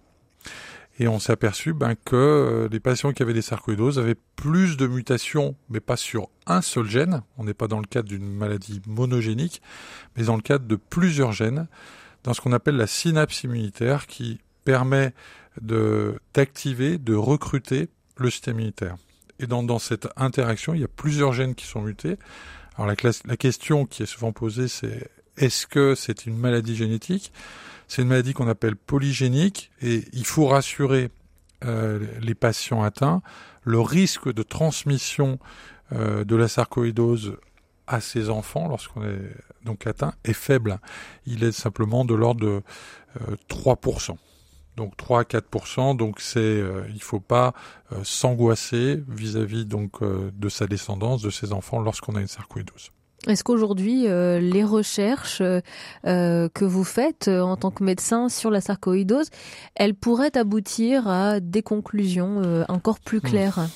Et 0.98 1.08
on 1.08 1.18
s'est 1.18 1.32
aperçu 1.32 1.74
ben, 1.74 1.94
que 1.94 2.16
euh, 2.16 2.68
les 2.70 2.80
patients 2.80 3.12
qui 3.12 3.22
avaient 3.22 3.34
des 3.34 3.42
sarcoïdoses 3.42 3.98
avaient 3.98 4.16
plus 4.36 4.76
de 4.76 4.86
mutations, 4.86 5.54
mais 5.68 5.80
pas 5.80 5.96
sur 5.96 6.28
un 6.46 6.62
seul 6.62 6.86
gène. 6.86 7.22
On 7.36 7.44
n'est 7.44 7.54
pas 7.54 7.68
dans 7.68 7.80
le 7.80 7.86
cadre 7.86 8.08
d'une 8.08 8.26
maladie 8.26 8.80
monogénique, 8.86 9.60
mais 10.16 10.24
dans 10.24 10.36
le 10.36 10.42
cadre 10.42 10.66
de 10.66 10.76
plusieurs 10.76 11.32
gènes 11.32 11.66
dans 12.24 12.34
ce 12.34 12.40
qu'on 12.40 12.52
appelle 12.52 12.76
la 12.76 12.86
synapse 12.86 13.44
immunitaire 13.44 14.06
qui 14.06 14.40
permet 14.64 15.12
de 15.60 16.18
d'activer, 16.34 16.98
de 16.98 17.14
recruter 17.14 17.88
le 18.16 18.30
système 18.30 18.56
immunitaire. 18.56 18.96
Et 19.38 19.46
dans, 19.46 19.62
dans 19.62 19.78
cette 19.78 20.08
interaction, 20.16 20.74
il 20.74 20.80
y 20.80 20.84
a 20.84 20.88
plusieurs 20.88 21.32
gènes 21.32 21.54
qui 21.54 21.66
sont 21.66 21.82
mutés. 21.82 22.16
Alors 22.76 22.86
la, 22.86 22.96
classe, 22.96 23.22
la 23.26 23.36
question 23.36 23.86
qui 23.86 24.02
est 24.02 24.06
souvent 24.06 24.32
posée, 24.32 24.68
c'est 24.68 25.10
est-ce 25.36 25.66
que 25.66 25.94
c'est 25.94 26.26
une 26.26 26.36
maladie 26.36 26.74
génétique? 26.74 27.32
C'est 27.88 28.02
une 28.02 28.08
maladie 28.08 28.32
qu'on 28.32 28.48
appelle 28.48 28.76
polygénique 28.76 29.70
et 29.80 30.04
il 30.12 30.26
faut 30.26 30.46
rassurer 30.46 31.10
euh, 31.64 32.00
les 32.20 32.34
patients 32.34 32.82
atteints. 32.82 33.22
Le 33.62 33.80
risque 33.80 34.32
de 34.32 34.42
transmission 34.42 35.38
euh, 35.92 36.24
de 36.24 36.36
la 36.36 36.48
sarcoïdose 36.48 37.36
à 37.86 38.00
ses 38.00 38.30
enfants 38.30 38.68
lorsqu'on 38.68 39.04
est 39.04 39.20
donc 39.64 39.86
atteint 39.86 40.14
est 40.24 40.32
faible. 40.32 40.80
Il 41.26 41.44
est 41.44 41.52
simplement 41.52 42.04
de 42.04 42.14
l'ordre 42.14 42.40
de 42.40 42.62
euh, 43.28 43.36
3%. 43.48 44.16
Donc 44.76 44.96
3 44.96 45.20
à 45.20 45.22
4%, 45.22 45.96
donc 45.96 46.20
c'est 46.20 46.38
euh, 46.38 46.82
il 46.90 47.02
faut 47.02 47.20
pas 47.20 47.54
euh, 47.92 48.04
s'angoisser 48.04 49.02
vis-à-vis 49.08 49.64
donc 49.64 50.02
de 50.02 50.48
sa 50.48 50.66
descendance, 50.66 51.22
de 51.22 51.30
ses 51.30 51.52
enfants 51.52 51.80
lorsqu'on 51.80 52.14
a 52.14 52.20
une 52.20 52.26
sarcoïdose. 52.26 52.90
Est-ce 53.26 53.44
qu'aujourd'hui, 53.44 54.06
euh, 54.06 54.38
les 54.38 54.64
recherches 54.64 55.42
euh, 55.42 56.48
que 56.48 56.64
vous 56.64 56.84
faites 56.84 57.28
euh, 57.28 57.40
en 57.40 57.56
tant 57.56 57.70
que 57.70 57.82
médecin 57.82 58.28
sur 58.28 58.50
la 58.50 58.60
sarcoïdose, 58.60 59.30
elles 59.74 59.94
pourraient 59.94 60.36
aboutir 60.36 61.08
à 61.08 61.40
des 61.40 61.62
conclusions 61.62 62.42
euh, 62.44 62.64
encore 62.68 63.00
plus 63.00 63.18
hmm. 63.18 63.28
claires? 63.28 63.68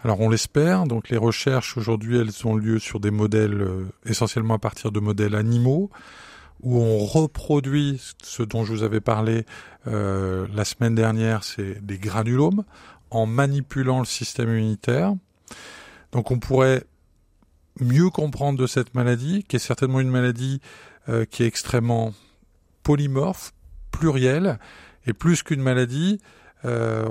Alors 0.00 0.20
on 0.20 0.28
l'espère, 0.28 0.84
donc 0.84 1.08
les 1.08 1.16
recherches 1.16 1.76
aujourd'hui 1.76 2.18
elles 2.18 2.46
ont 2.46 2.54
lieu 2.54 2.78
sur 2.78 3.00
des 3.00 3.10
modèles 3.10 3.60
euh, 3.60 3.86
essentiellement 4.06 4.54
à 4.54 4.58
partir 4.58 4.92
de 4.92 5.00
modèles 5.00 5.34
animaux 5.34 5.90
où 6.62 6.78
on 6.78 6.98
reproduit 6.98 8.00
ce 8.22 8.42
dont 8.42 8.64
je 8.64 8.72
vous 8.72 8.82
avais 8.82 9.00
parlé 9.00 9.44
euh, 9.86 10.46
la 10.54 10.64
semaine 10.64 10.94
dernière, 10.94 11.44
c'est 11.44 11.84
des 11.84 11.98
granulomes 11.98 12.64
en 13.10 13.26
manipulant 13.26 14.00
le 14.00 14.04
système 14.04 14.50
immunitaire. 14.50 15.14
Donc 16.12 16.30
on 16.30 16.38
pourrait 16.38 16.84
mieux 17.80 18.10
comprendre 18.10 18.58
de 18.58 18.66
cette 18.66 18.94
maladie, 18.94 19.44
qui 19.44 19.56
est 19.56 19.60
certainement 19.60 20.00
une 20.00 20.10
maladie 20.10 20.60
euh, 21.08 21.24
qui 21.24 21.42
est 21.42 21.46
extrêmement 21.46 22.12
polymorphe, 22.82 23.52
plurielle, 23.90 24.58
et 25.06 25.12
plus 25.12 25.42
qu'une 25.42 25.62
maladie, 25.62 26.20
euh, 26.64 27.08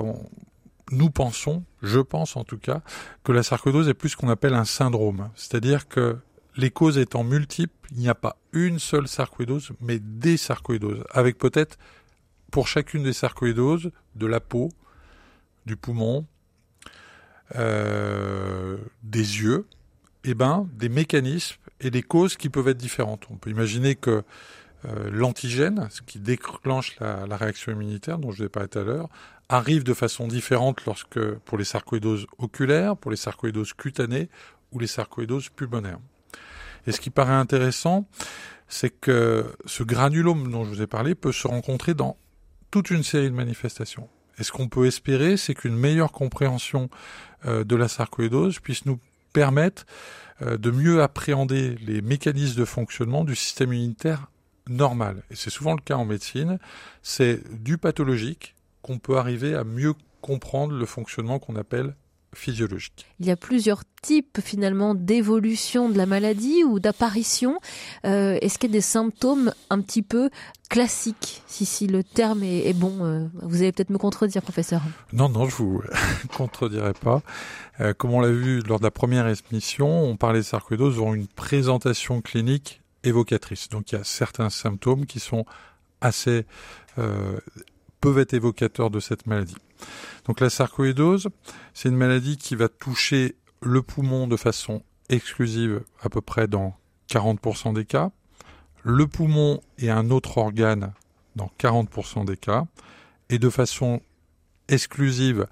nous 0.90 1.10
pensons, 1.10 1.64
je 1.82 2.00
pense 2.00 2.36
en 2.36 2.44
tout 2.44 2.58
cas, 2.58 2.80
que 3.24 3.32
la 3.32 3.42
sarcoïdose 3.42 3.88
est 3.88 3.94
plus 3.94 4.10
ce 4.10 4.16
qu'on 4.16 4.28
appelle 4.28 4.54
un 4.54 4.64
syndrome. 4.64 5.30
C'est-à-dire 5.34 5.88
que 5.88 6.16
les 6.56 6.70
causes 6.70 6.98
étant 6.98 7.24
multiples, 7.24 7.88
il 7.92 7.98
n'y 7.98 8.08
a 8.08 8.14
pas 8.14 8.36
une 8.52 8.78
seule 8.78 9.08
sarcoïdose, 9.08 9.70
mais 9.80 9.98
des 9.98 10.36
sarcoïdoses, 10.36 11.04
avec 11.10 11.38
peut-être 11.38 11.78
pour 12.50 12.68
chacune 12.68 13.02
des 13.02 13.12
sarcoïdoses 13.12 13.90
de 14.16 14.26
la 14.26 14.40
peau, 14.40 14.70
du 15.66 15.76
poumon, 15.76 16.26
euh, 17.56 18.78
des 19.02 19.40
yeux, 19.42 19.66
eh 20.30 20.34
ben 20.34 20.68
des 20.74 20.88
mécanismes 20.88 21.56
et 21.80 21.90
des 21.90 22.02
causes 22.02 22.36
qui 22.36 22.48
peuvent 22.48 22.68
être 22.68 22.78
différentes. 22.78 23.24
On 23.30 23.36
peut 23.36 23.50
imaginer 23.50 23.94
que 23.94 24.22
euh, 24.84 25.10
l'antigène, 25.10 25.88
ce 25.90 26.02
qui 26.02 26.18
déclenche 26.18 26.98
la, 27.00 27.36
réaction 27.36 27.72
immunitaire 27.72 28.18
dont 28.18 28.30
je 28.30 28.38
vous 28.38 28.44
ai 28.44 28.48
parlé 28.48 28.68
tout 28.68 28.78
à 28.78 28.84
l'heure, 28.84 29.08
arrive 29.48 29.82
de 29.82 29.94
façon 29.94 30.28
différente 30.28 30.84
lorsque 30.84 31.20
pour 31.20 31.58
les 31.58 31.64
sarcoïdoses 31.64 32.26
oculaires, 32.38 32.96
pour 32.96 33.10
les 33.10 33.16
sarcoïdoses 33.16 33.72
cutanées 33.72 34.28
ou 34.72 34.78
les 34.78 34.86
sarcoïdoses 34.86 35.48
pulmonaires. 35.48 35.98
Et 36.86 36.92
ce 36.92 37.00
qui 37.00 37.10
paraît 37.10 37.32
intéressant, 37.32 38.06
c'est 38.68 38.90
que 38.90 39.46
ce 39.64 39.82
granulome 39.82 40.50
dont 40.50 40.64
je 40.64 40.70
vous 40.70 40.82
ai 40.82 40.86
parlé 40.86 41.14
peut 41.14 41.32
se 41.32 41.48
rencontrer 41.48 41.94
dans 41.94 42.16
toute 42.70 42.90
une 42.90 43.02
série 43.02 43.30
de 43.30 43.34
manifestations. 43.34 44.08
Et 44.38 44.44
ce 44.44 44.52
qu'on 44.52 44.68
peut 44.68 44.86
espérer, 44.86 45.36
c'est 45.36 45.54
qu'une 45.54 45.76
meilleure 45.76 46.12
compréhension 46.12 46.90
euh, 47.46 47.64
de 47.64 47.76
la 47.76 47.88
sarcoïdose 47.88 48.60
puisse 48.60 48.86
nous 48.86 49.00
permettre 49.32 49.86
euh, 50.42 50.56
de 50.56 50.70
mieux 50.70 51.02
appréhender 51.02 51.76
les 51.76 52.00
mécanismes 52.02 52.58
de 52.58 52.64
fonctionnement 52.64 53.24
du 53.24 53.34
système 53.34 53.72
immunitaire 53.72 54.30
normal. 54.68 55.22
Et 55.30 55.36
c'est 55.36 55.50
souvent 55.50 55.72
le 55.72 55.80
cas 55.80 55.96
en 55.96 56.04
médecine. 56.04 56.58
C'est 57.02 57.42
du 57.62 57.78
pathologique 57.78 58.54
qu'on 58.82 58.98
peut 58.98 59.18
arriver 59.18 59.54
à 59.54 59.64
mieux 59.64 59.94
comprendre 60.20 60.74
le 60.74 60.86
fonctionnement 60.86 61.38
qu'on 61.38 61.56
appelle 61.56 61.94
physiologique. 62.34 63.06
Il 63.20 63.26
y 63.26 63.30
a 63.30 63.36
plusieurs 63.36 63.82
types 64.02 64.40
finalement 64.42 64.94
d'évolution 64.94 65.88
de 65.88 65.96
la 65.96 66.06
maladie 66.06 66.64
ou 66.64 66.78
d'apparition. 66.78 67.58
Euh, 68.04 68.38
est-ce 68.40 68.58
qu'il 68.58 68.70
y 68.70 68.72
a 68.72 68.76
des 68.78 68.80
symptômes 68.80 69.52
un 69.70 69.80
petit 69.80 70.02
peu 70.02 70.30
classiques, 70.68 71.42
si, 71.46 71.64
si 71.64 71.86
le 71.86 72.04
terme 72.04 72.42
est, 72.42 72.72
bon 72.74 73.04
euh, 73.04 73.26
Vous 73.42 73.56
allez 73.56 73.72
peut-être 73.72 73.90
me 73.90 73.98
contredire, 73.98 74.42
professeur. 74.42 74.82
Non, 75.12 75.28
non, 75.28 75.48
je 75.48 75.56
vous 75.56 75.82
contredirai 76.36 76.92
pas. 76.92 77.22
Euh, 77.80 77.94
comme 77.94 78.12
on 78.12 78.20
l'a 78.20 78.30
vu 78.30 78.60
lors 78.60 78.78
de 78.78 78.84
la 78.84 78.90
première 78.90 79.26
émission, 79.26 80.02
on 80.04 80.16
parlait 80.16 80.40
de 80.40 80.44
sarcoïdose 80.44 80.98
ont 80.98 81.14
une 81.14 81.28
présentation 81.28 82.20
clinique 82.20 82.82
évocatrice. 83.04 83.68
Donc 83.68 83.92
il 83.92 83.96
y 83.96 83.98
a 83.98 84.04
certains 84.04 84.50
symptômes 84.50 85.06
qui 85.06 85.20
sont 85.20 85.44
assez 86.00 86.46
peuvent 88.00 88.18
être 88.18 88.34
évocateurs 88.34 88.90
de 88.90 89.00
cette 89.00 89.26
maladie. 89.26 89.56
Donc 90.26 90.40
la 90.40 90.50
sarcoïdose, 90.50 91.28
c'est 91.74 91.88
une 91.88 91.96
maladie 91.96 92.36
qui 92.36 92.56
va 92.56 92.68
toucher 92.68 93.36
le 93.62 93.82
poumon 93.82 94.26
de 94.26 94.36
façon 94.36 94.82
exclusive 95.08 95.82
à 96.02 96.08
peu 96.08 96.20
près 96.20 96.46
dans 96.46 96.76
40% 97.10 97.74
des 97.74 97.84
cas, 97.84 98.10
le 98.82 99.06
poumon 99.06 99.60
et 99.78 99.90
un 99.90 100.10
autre 100.10 100.38
organe 100.38 100.92
dans 101.36 101.50
40% 101.58 102.24
des 102.24 102.36
cas, 102.36 102.64
et 103.30 103.38
de 103.38 103.50
façon 103.50 104.00
exclusive 104.68 105.46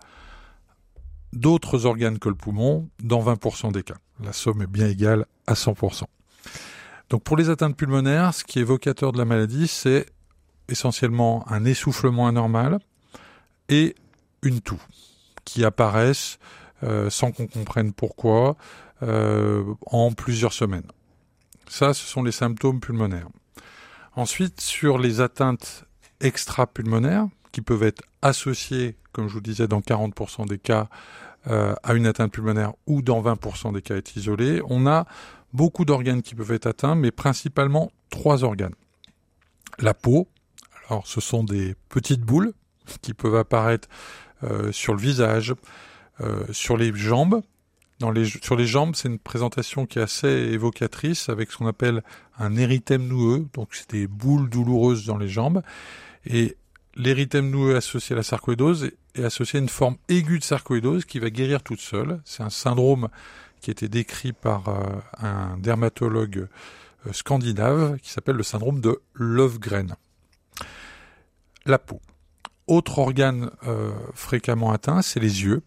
d'autres 1.33 1.87
organes 1.87 2.19
que 2.19 2.29
le 2.29 2.35
poumon 2.35 2.89
dans 3.03 3.23
20% 3.23 3.73
des 3.73 3.83
cas. 3.83 3.97
La 4.23 4.33
somme 4.33 4.63
est 4.63 4.67
bien 4.67 4.89
égale 4.89 5.27
à 5.47 5.55
100%. 5.55 6.05
Donc 7.11 7.23
pour 7.23 7.37
les 7.37 7.51
atteintes 7.51 7.77
pulmonaires, 7.77 8.35
ce 8.35 8.45
qui 8.45 8.59
est 8.59 8.63
évocateur 8.63 9.13
de 9.13 9.19
la 9.19 9.25
maladie, 9.25 9.69
c'est 9.69 10.07
essentiellement 10.69 11.45
un 11.51 11.65
essoufflement 11.65 12.27
anormal 12.29 12.79
et 13.69 13.95
une 14.43 14.61
toux 14.61 14.83
qui 15.45 15.65
apparaissent 15.65 16.39
euh, 16.83 17.11
sans 17.11 17.33
qu'on 17.33 17.47
comprenne 17.47 17.93
pourquoi 17.93 18.57
euh, 19.03 19.65
en 19.87 20.13
plusieurs 20.13 20.53
semaines. 20.53 20.91
Ça, 21.69 21.95
ce 21.95 22.07
sont 22.07 22.23
les 22.23 22.33
symptômes 22.33 22.81
pulmonaires. 22.81 23.29
Ensuite, 24.15 24.61
sur 24.61 24.99
les 24.99 25.21
atteintes 25.21 25.85
extra-pulmonaires, 26.21 27.27
qui 27.57 27.63
peuvent 27.63 27.85
être 27.85 28.03
associées, 28.21 28.97
comme 29.13 29.29
je 29.29 29.33
vous 29.33 29.41
disais, 29.41 29.67
dans 29.67 29.81
40% 29.81 30.47
des 30.47 30.59
cas 30.59 30.89
euh, 31.47 31.75
à 31.83 31.95
une 31.95 32.07
atteinte 32.07 32.31
pulmonaire 32.31 32.75
ou 32.87 33.01
dans 33.01 33.23
20% 33.23 33.73
des 33.73 33.81
cas 33.81 33.97
être 33.97 34.15
isolés, 34.15 34.61
on 34.69 34.87
a 34.87 35.07
beaucoup 35.55 35.87
d'organes 35.87 36.21
qui 36.21 36.35
peuvent 36.35 36.53
être 36.53 36.67
atteints, 36.67 36.95
mais 36.95 37.11
principalement 37.11 37.91
trois 38.11 38.45
organes. 38.45 38.75
La 39.79 39.95
peau, 39.95 40.29
alors 40.89 41.07
ce 41.07 41.21
sont 41.21 41.45
des 41.45 41.75
petites 41.89 42.23
boules 42.23 42.53
qui 43.03 43.15
peuvent 43.15 43.37
apparaître 43.37 43.89
euh, 44.45 44.71
sur 44.73 44.95
le 44.95 45.01
visage, 45.01 45.55
euh, 46.21 46.45
sur 46.53 46.77
les 46.77 46.95
jambes. 46.95 47.43
Dans 47.99 48.11
les, 48.11 48.27
sur 48.27 48.57
les 48.57 48.67
jambes, 48.67 48.95
c'est 48.95 49.09
une 49.09 49.19
présentation 49.19 49.87
qui 49.87 49.99
est 49.99 50.03
assez 50.03 50.29
évocatrice 50.29 51.29
avec 51.29 51.51
ce 51.51 51.57
qu'on 51.57 51.67
appelle 51.67 52.03
un 52.39 52.55
érythème 52.57 53.07
noueux, 53.07 53.47
donc 53.55 53.71
c'est 53.73 53.91
des 53.91 54.07
boules 54.07 54.51
douloureuses 54.51 55.07
dans 55.07 55.17
les 55.17 55.29
jambes. 55.29 55.63
Et 56.27 56.57
l'érythème 56.95 57.51
noueux 57.51 57.75
associé 57.75 58.13
à 58.13 58.19
la 58.19 58.23
sarcoïdose 58.23 58.91
est 59.15 59.25
associé 59.25 59.59
à 59.59 59.63
une 59.63 59.71
forme 59.71 59.97
aiguë 60.09 60.41
de 60.41 60.45
sarcoïdose 60.45 61.07
qui 61.07 61.19
va 61.19 61.31
guérir 61.31 61.63
toute 61.63 61.81
seule. 61.81 62.21
C'est 62.27 62.43
un 62.43 62.51
syndrome 62.51 63.09
qui 63.63 63.71
a 63.71 63.73
été 63.73 63.89
décrit 63.89 64.35
par 64.35 64.69
euh, 64.69 64.83
un 65.19 65.57
dermatologue 65.57 66.49
scandinave 67.13 67.99
qui 67.99 68.11
s'appelle 68.11 68.37
le 68.37 68.43
syndrome 68.43 68.81
de 68.81 69.01
Lovgren. 69.15 69.97
La 71.65 71.79
peau. 71.79 72.01
Autre 72.67 72.99
organe 72.99 73.51
euh, 73.67 73.93
fréquemment 74.15 74.73
atteint, 74.73 75.03
c'est 75.03 75.21
les 75.21 75.45
yeux. 75.45 75.63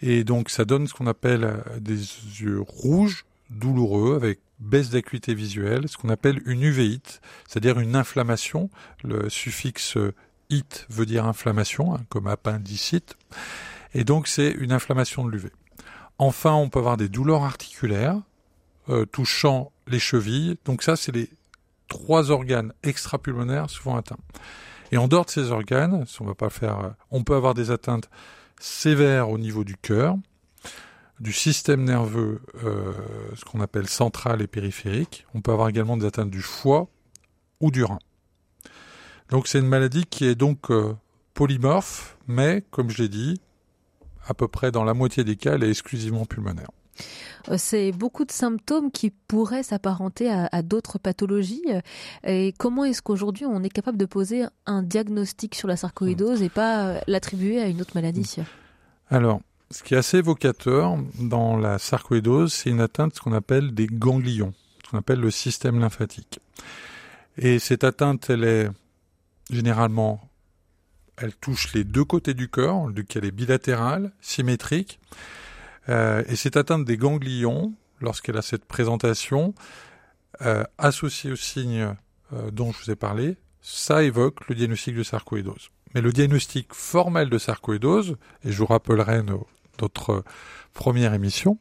Et 0.00 0.24
donc 0.24 0.50
ça 0.50 0.64
donne 0.64 0.86
ce 0.86 0.94
qu'on 0.94 1.06
appelle 1.06 1.44
euh, 1.44 1.80
des 1.80 1.96
yeux 1.96 2.60
rouges, 2.60 3.24
douloureux, 3.50 4.14
avec 4.14 4.40
baisse 4.58 4.90
d'acuité 4.90 5.34
visuelle, 5.34 5.88
ce 5.88 5.96
qu'on 5.96 6.08
appelle 6.08 6.42
une 6.46 6.62
uvéite, 6.62 7.20
c'est-à-dire 7.46 7.78
une 7.78 7.96
inflammation. 7.96 8.70
Le 9.02 9.28
suffixe 9.28 9.96
it 10.50 10.86
veut 10.90 11.06
dire 11.06 11.26
inflammation, 11.26 11.94
hein, 11.94 12.00
comme 12.08 12.26
appendicite. 12.26 13.16
Et 13.94 14.04
donc 14.04 14.28
c'est 14.28 14.50
une 14.50 14.72
inflammation 14.72 15.24
de 15.24 15.30
l'UV. 15.30 15.50
Enfin, 16.18 16.52
on 16.52 16.68
peut 16.68 16.80
avoir 16.80 16.96
des 16.96 17.08
douleurs 17.08 17.44
articulaires 17.44 18.20
euh, 18.88 19.06
touchant 19.06 19.70
les 19.86 19.98
chevilles. 19.98 20.56
Donc 20.64 20.82
ça, 20.82 20.96
c'est 20.96 21.12
les 21.12 21.30
trois 21.88 22.30
organes 22.30 22.72
extrapulmonaires 22.82 23.70
souvent 23.70 23.96
atteints. 23.96 24.18
Et 24.92 24.96
en 24.96 25.08
dehors 25.08 25.24
de 25.24 25.30
ces 25.30 25.50
organes, 25.50 26.04
on 26.20 26.24
va 26.24 26.34
pas 26.34 26.50
faire, 26.50 26.78
euh, 26.78 26.90
on 27.10 27.22
peut 27.22 27.34
avoir 27.34 27.54
des 27.54 27.70
atteintes 27.70 28.08
sévères 28.60 29.30
au 29.30 29.38
niveau 29.38 29.64
du 29.64 29.76
cœur, 29.76 30.16
du 31.20 31.32
système 31.32 31.84
nerveux, 31.84 32.40
euh, 32.64 32.92
ce 33.34 33.44
qu'on 33.44 33.60
appelle 33.60 33.88
central 33.88 34.40
et 34.40 34.46
périphérique. 34.46 35.26
On 35.34 35.40
peut 35.40 35.52
avoir 35.52 35.68
également 35.68 35.96
des 35.96 36.06
atteintes 36.06 36.30
du 36.30 36.40
foie 36.40 36.88
ou 37.60 37.70
du 37.70 37.84
rein. 37.84 37.98
Donc 39.28 39.46
c'est 39.46 39.58
une 39.58 39.68
maladie 39.68 40.06
qui 40.06 40.26
est 40.26 40.34
donc 40.34 40.70
euh, 40.70 40.94
polymorphe, 41.34 42.16
mais 42.26 42.64
comme 42.70 42.90
je 42.90 43.02
l'ai 43.02 43.08
dit, 43.08 43.40
à 44.26 44.34
peu 44.34 44.48
près 44.48 44.70
dans 44.70 44.84
la 44.84 44.94
moitié 44.94 45.24
des 45.24 45.36
cas, 45.36 45.54
elle 45.54 45.64
est 45.64 45.70
exclusivement 45.70 46.24
pulmonaire. 46.24 46.70
Euh, 47.48 47.56
c'est 47.58 47.92
beaucoup 47.92 48.24
de 48.24 48.32
symptômes 48.32 48.90
qui 48.90 49.10
pourraient 49.10 49.62
s'apparenter 49.62 50.30
à, 50.30 50.62
d'autres 50.62 50.98
pathologies. 50.98 51.64
Et 52.24 52.54
comment 52.58 52.84
est-ce 52.84 53.02
qu'aujourd'hui 53.02 53.46
on 53.46 53.62
est 53.62 53.68
capable 53.68 53.98
de 53.98 54.06
poser 54.06 54.44
un 54.66 54.82
diagnostic 54.82 55.54
sur 55.54 55.68
la 55.68 55.76
sarcoïdose 55.76 56.42
et 56.42 56.48
pas 56.48 56.86
euh, 56.86 57.00
l'attribuer 57.06 57.60
à 57.60 57.68
une 57.68 57.80
autre 57.80 57.92
maladie 57.94 58.36
Alors, 59.10 59.40
ce 59.70 59.82
qui 59.82 59.94
est 59.94 59.98
assez 59.98 60.18
évocateur 60.18 60.96
dans 61.20 61.56
la 61.56 61.78
sarcoïdose, 61.78 62.52
c'est 62.52 62.70
une 62.70 62.80
atteinte 62.80 63.14
ce 63.16 63.20
qu'on 63.20 63.32
appelle 63.32 63.74
des 63.74 63.86
ganglions, 63.86 64.54
ce 64.84 64.90
qu'on 64.90 64.98
appelle 64.98 65.20
le 65.20 65.30
système 65.30 65.78
lymphatique. 65.78 66.40
Et 67.36 67.58
cette 67.58 67.84
atteinte, 67.84 68.30
elle 68.30 68.44
est 68.44 68.68
généralement, 69.50 70.20
elle 71.16 71.34
touche 71.34 71.72
les 71.74 71.84
deux 71.84 72.04
côtés 72.04 72.34
du 72.34 72.48
corps, 72.48 72.88
lequel 72.88 73.24
est 73.24 73.30
bilatéral, 73.30 74.12
symétrique. 74.20 74.98
Euh, 75.88 76.22
et 76.28 76.36
cette 76.36 76.56
atteinte 76.56 76.84
des 76.84 76.96
ganglions, 76.96 77.74
lorsqu'elle 78.00 78.36
a 78.36 78.42
cette 78.42 78.64
présentation, 78.64 79.54
euh, 80.42 80.64
associée 80.76 81.32
au 81.32 81.36
signe 81.36 81.94
euh, 82.32 82.50
dont 82.50 82.72
je 82.72 82.84
vous 82.84 82.90
ai 82.90 82.96
parlé, 82.96 83.36
ça 83.60 84.02
évoque 84.02 84.48
le 84.48 84.54
diagnostic 84.54 84.94
de 84.94 85.02
sarcoïdose. 85.02 85.70
Mais 85.94 86.00
le 86.00 86.12
diagnostic 86.12 86.74
formel 86.74 87.30
de 87.30 87.38
sarcoïdose, 87.38 88.16
et 88.44 88.52
je 88.52 88.58
vous 88.58 88.66
rappellerai 88.66 89.22
notre 89.80 90.22
première 90.74 91.14
émission, 91.14 91.58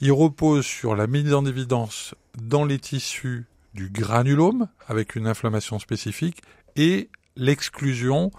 il 0.00 0.12
repose 0.12 0.64
sur 0.64 0.94
la 0.94 1.06
mise 1.06 1.34
en 1.34 1.44
évidence 1.44 2.14
dans 2.40 2.64
les 2.64 2.78
tissus 2.78 3.46
du 3.74 3.90
granulome, 3.90 4.68
avec 4.86 5.16
une 5.16 5.26
inflammation 5.26 5.78
spécifique, 5.78 6.42
et 6.76 7.10
l'exclusion 7.36 8.30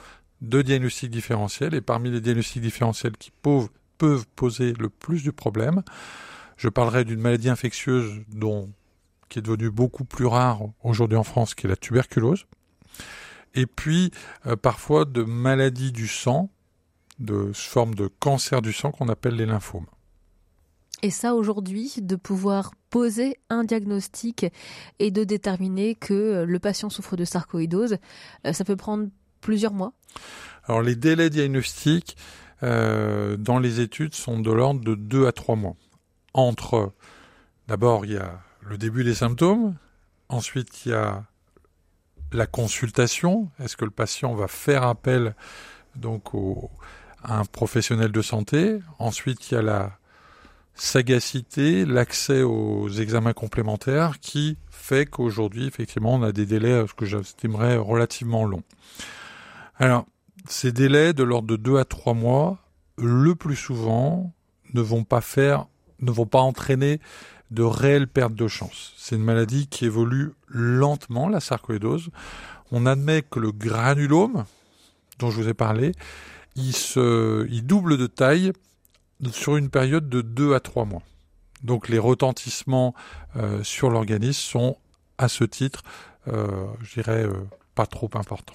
de 0.42 0.62
diagnostics 0.62 1.12
différentiels. 1.12 1.74
Et 1.74 1.82
parmi 1.82 2.10
les 2.10 2.22
diagnostics 2.22 2.62
différentiels 2.62 3.18
qui 3.18 3.32
peuvent 3.42 3.70
peuvent 4.00 4.26
poser 4.36 4.74
le 4.74 4.90
plus 4.90 5.24
de 5.24 5.30
problèmes. 5.30 5.84
Je 6.58 6.70
parlerai 6.70 7.06
d'une 7.06 7.20
maladie 7.20 7.50
infectieuse 7.50 8.22
dont, 8.30 8.72
qui 9.30 9.38
est 9.38 9.42
devenue 9.44 9.70
beaucoup 9.70 10.06
plus 10.06 10.26
rare 10.26 10.62
aujourd'hui 10.84 11.18
en 11.18 11.24
France, 11.24 11.54
qui 11.54 11.68
est 11.68 11.70
la 11.70 11.76
tuberculose. 11.76 12.46
Et 13.54 13.68
puis, 13.68 14.12
euh, 14.48 14.56
parfois, 14.56 15.06
de 15.06 15.24
maladies 15.24 15.92
du 15.92 16.08
sang, 16.08 16.50
de 17.20 17.52
formes 17.54 17.94
de 17.94 18.08
cancer 18.08 18.62
du 18.62 18.74
sang 18.74 18.92
qu'on 18.92 19.10
appelle 19.10 19.36
les 19.36 19.46
lymphomes. 19.46 19.88
Et 21.02 21.12
ça, 21.12 21.36
aujourd'hui, 21.36 21.94
de 22.02 22.16
pouvoir 22.16 22.72
poser 22.90 23.38
un 23.50 23.64
diagnostic 23.64 24.46
et 25.00 25.12
de 25.12 25.24
déterminer 25.24 25.96
que 25.96 26.44
le 26.48 26.60
patient 26.60 26.90
souffre 26.90 27.16
de 27.16 27.26
sarcoïdose, 27.26 27.98
euh, 28.46 28.54
ça 28.54 28.64
peut 28.64 28.76
prendre 28.76 29.08
plusieurs 29.42 29.74
mois 29.74 29.94
Alors, 30.66 30.82
les 30.82 30.96
délais 30.96 31.30
diagnostiques, 31.30 32.18
euh, 32.64 33.38
dans 33.38 33.60
les 33.60 33.80
études 33.80 34.16
sont 34.16 34.40
de 34.40 34.52
l'ordre 34.52 34.82
de 34.82 34.96
2 34.96 35.28
à 35.28 35.32
3 35.32 35.56
mois. 35.56 35.76
Entre, 36.34 36.92
d'abord, 37.68 38.06
il 38.06 38.14
y 38.14 38.18
a 38.18 38.40
le 38.62 38.78
début 38.78 39.04
des 39.04 39.16
symptômes, 39.16 39.76
ensuite 40.28 40.86
il 40.86 40.92
y 40.92 40.96
a 40.96 41.24
la 42.32 42.46
consultation. 42.46 43.50
Est-ce 43.60 43.78
que 43.78 43.86
le 43.86 43.92
patient 43.92 44.34
va 44.36 44.48
faire 44.48 44.84
appel 44.84 45.36
donc 45.96 46.34
au, 46.34 46.70
à 47.24 47.40
un 47.40 47.46
professionnel 47.46 48.12
de 48.12 48.22
santé? 48.22 48.80
Ensuite, 49.00 49.50
il 49.50 49.56
y 49.56 49.58
a 49.58 49.62
la 49.62 49.98
sagacité, 50.76 51.86
l'accès 51.86 52.42
aux 52.42 52.90
examens 52.90 53.34
complémentaires 53.34 54.20
qui 54.20 54.58
fait 54.70 55.06
qu'aujourd'hui, 55.06 55.68
effectivement, 55.68 56.16
on 56.16 56.24
a 56.24 56.32
des 56.32 56.46
délais, 56.46 56.86
ce 56.88 56.94
que 56.94 57.06
j'estimerais 57.06 57.78
relativement 57.78 58.46
longs. 58.46 58.64
Alors, 59.78 60.06
ces 60.48 60.72
délais 60.72 61.14
de 61.14 61.24
l'ordre 61.24 61.48
de 61.48 61.56
2 61.56 61.78
à 61.78 61.86
3 61.86 62.14
mois, 62.14 62.60
le 62.98 63.36
plus 63.36 63.56
souvent, 63.56 64.34
ne 64.74 64.82
vont 64.82 65.04
pas 65.04 65.22
faire, 65.22 65.68
ne 66.00 66.12
vont 66.12 66.26
pas 66.26 66.42
entraîner 66.42 67.00
de 67.52 67.64
réelles 67.64 68.08
pertes 68.08 68.36
de 68.36 68.48
chance. 68.48 68.94
C'est 68.98 69.16
une 69.16 69.24
maladie 69.24 69.68
qui 69.68 69.86
évolue 69.86 70.34
lentement, 70.48 71.28
la 71.28 71.40
sarcoïdose. 71.40 72.10
On 72.72 72.86
admet 72.86 73.24
que 73.24 73.40
le 73.40 73.52
granulome, 73.52 74.46
dont 75.18 75.32
je 75.32 75.42
vous 75.42 75.50
ai 75.50 75.54
parlé, 75.54 75.94
il, 76.56 76.74
se, 76.74 77.48
il 77.50 77.66
double 77.66 77.98
de 77.98 78.08
taille 78.08 78.54
sur 79.32 79.58
une 79.58 79.70
période 79.70 80.10
de 80.10 80.22
2 80.22 80.54
à 80.54 80.60
3 80.60 80.86
mois. 80.86 81.02
Donc 81.64 81.90
les 81.90 82.00
retentissements 82.00 82.94
euh, 83.36 83.64
sur 83.64 83.90
l'organisme 83.90 84.40
sont 84.40 84.78
à 85.18 85.28
ce 85.28 85.44
titre, 85.44 85.84
euh, 86.28 86.66
je 86.82 87.02
dirais, 87.02 87.26
euh, 87.26 87.34
pas 87.76 87.86
trop 87.86 88.10
importants. 88.14 88.54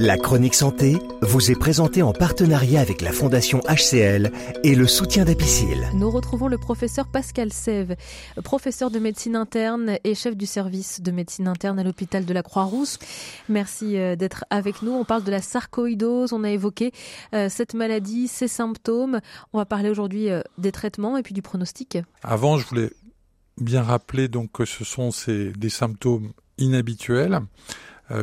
La 0.00 0.16
chronique 0.16 0.54
santé 0.54 0.96
vous 1.22 1.50
est 1.50 1.58
présentée 1.58 2.02
en 2.02 2.12
partenariat 2.12 2.80
avec 2.80 3.02
la 3.02 3.10
Fondation 3.10 3.58
HCL 3.68 4.30
et 4.62 4.76
le 4.76 4.86
soutien 4.86 5.24
d'Apicil. 5.24 5.88
Nous 5.92 6.08
retrouvons 6.08 6.46
le 6.46 6.56
professeur 6.56 7.08
Pascal 7.08 7.52
Sève, 7.52 7.96
professeur 8.44 8.92
de 8.92 9.00
médecine 9.00 9.34
interne 9.34 9.98
et 10.04 10.14
chef 10.14 10.36
du 10.36 10.46
service 10.46 11.00
de 11.00 11.10
médecine 11.10 11.48
interne 11.48 11.80
à 11.80 11.82
l'hôpital 11.82 12.24
de 12.24 12.32
la 12.32 12.44
Croix-Rousse. 12.44 13.00
Merci 13.48 13.98
euh, 13.98 14.14
d'être 14.14 14.44
avec 14.50 14.82
nous. 14.82 14.92
On 14.92 15.04
parle 15.04 15.24
de 15.24 15.32
la 15.32 15.42
sarcoïdose, 15.42 16.32
on 16.32 16.44
a 16.44 16.50
évoqué 16.50 16.92
euh, 17.34 17.48
cette 17.48 17.74
maladie, 17.74 18.28
ses 18.28 18.46
symptômes. 18.46 19.20
On 19.52 19.58
va 19.58 19.66
parler 19.66 19.90
aujourd'hui 19.90 20.30
euh, 20.30 20.42
des 20.58 20.70
traitements 20.70 21.16
et 21.16 21.24
puis 21.24 21.34
du 21.34 21.42
pronostic. 21.42 21.98
Avant, 22.22 22.56
je 22.56 22.68
voulais 22.68 22.92
bien 23.60 23.82
rappeler 23.82 24.28
donc 24.28 24.52
que 24.52 24.64
ce 24.64 24.84
sont 24.84 25.10
ces, 25.10 25.50
des 25.54 25.70
symptômes 25.70 26.30
inhabituels 26.56 27.40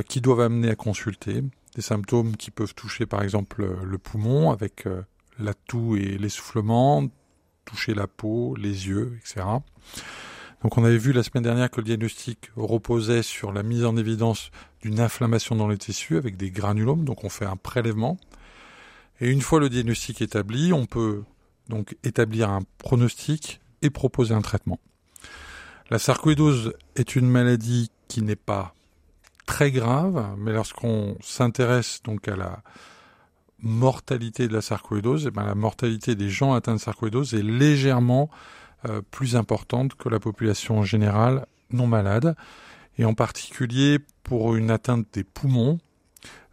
qui 0.10 0.20
doivent 0.20 0.40
amener 0.40 0.72
à 0.72 0.76
consulter 0.76 1.44
des 1.76 1.82
symptômes 1.82 2.36
qui 2.38 2.52
peuvent 2.52 2.74
toucher 2.74 3.06
par 3.06 3.22
exemple 3.22 3.66
le 3.84 3.98
poumon 3.98 4.52
avec 4.52 4.88
euh, 4.88 5.02
la 5.40 5.54
toux 5.54 5.96
et 5.98 6.18
l'essoufflement, 6.18 7.08
toucher 7.66 7.94
la 7.94 8.08
peau, 8.08 8.56
les 8.56 8.88
yeux, 8.88 9.18
etc. 9.20 9.46
Donc 10.64 10.78
on 10.78 10.84
avait 10.84 10.98
vu 10.98 11.12
la 11.12 11.22
semaine 11.22 11.44
dernière 11.44 11.70
que 11.70 11.82
le 11.82 11.86
diagnostic 11.86 12.52
reposait 12.56 13.24
sur 13.24 13.52
la 13.52 13.62
mise 13.62 13.86
en 13.86 13.98
évidence 13.98 14.52
d'une 14.82 15.00
inflammation 15.00 15.56
dans 15.56 15.68
les 15.68 15.78
tissus 15.78 16.18
avec 16.18 16.38
des 16.38 16.50
granulomes, 16.50 17.06
donc 17.06 17.24
on 17.24 17.30
fait 17.30 17.46
un 17.46 17.58
prélèvement. 17.58 18.18
Et 19.20 19.30
une 19.30 19.42
fois 19.42 19.60
le 19.60 19.70
diagnostic 19.70 20.22
établi, 20.22 20.74
on 20.74 20.86
peut 20.86 21.24
donc 21.70 21.96
établir 22.04 22.50
un 22.50 22.62
pronostic 22.78 23.60
et 23.82 23.90
proposer 23.90 24.34
un 24.34 24.42
traitement. 24.42 24.80
La 25.90 26.00
sarcoïdose 26.00 26.74
est 26.96 27.16
une 27.16 27.30
maladie 27.30 27.92
qui 28.08 28.22
n'est 28.22 28.36
pas 28.36 28.74
très 29.46 29.72
grave, 29.72 30.36
mais 30.38 30.52
lorsqu'on 30.52 31.18
s'intéresse 31.22 32.02
donc 32.04 32.28
à 32.28 32.36
la 32.36 32.62
mortalité 33.60 34.48
de 34.48 34.54
la 34.54 34.62
sarcoïdose, 34.62 35.26
et 35.26 35.28
eh 35.28 35.32
ben 35.32 35.46
la 35.46 35.56
mortalité 35.56 36.16
des 36.16 36.30
gens 36.30 36.54
atteints 36.54 36.76
de 36.76 36.80
sarcoïdose 36.80 37.34
est 37.34 37.44
légèrement 37.44 38.30
euh, 38.88 39.02
plus 39.12 39.36
importante 39.36 39.96
que 39.96 40.10
la 40.10 40.20
population 40.20 40.84
générale 40.84 41.46
non 41.72 41.88
malade, 41.88 42.36
et 42.98 43.06
en 43.06 43.14
particulier 43.14 44.00
pour 44.24 44.56
une 44.56 44.72
atteinte 44.72 45.08
des 45.14 45.24
poumons. 45.24 45.80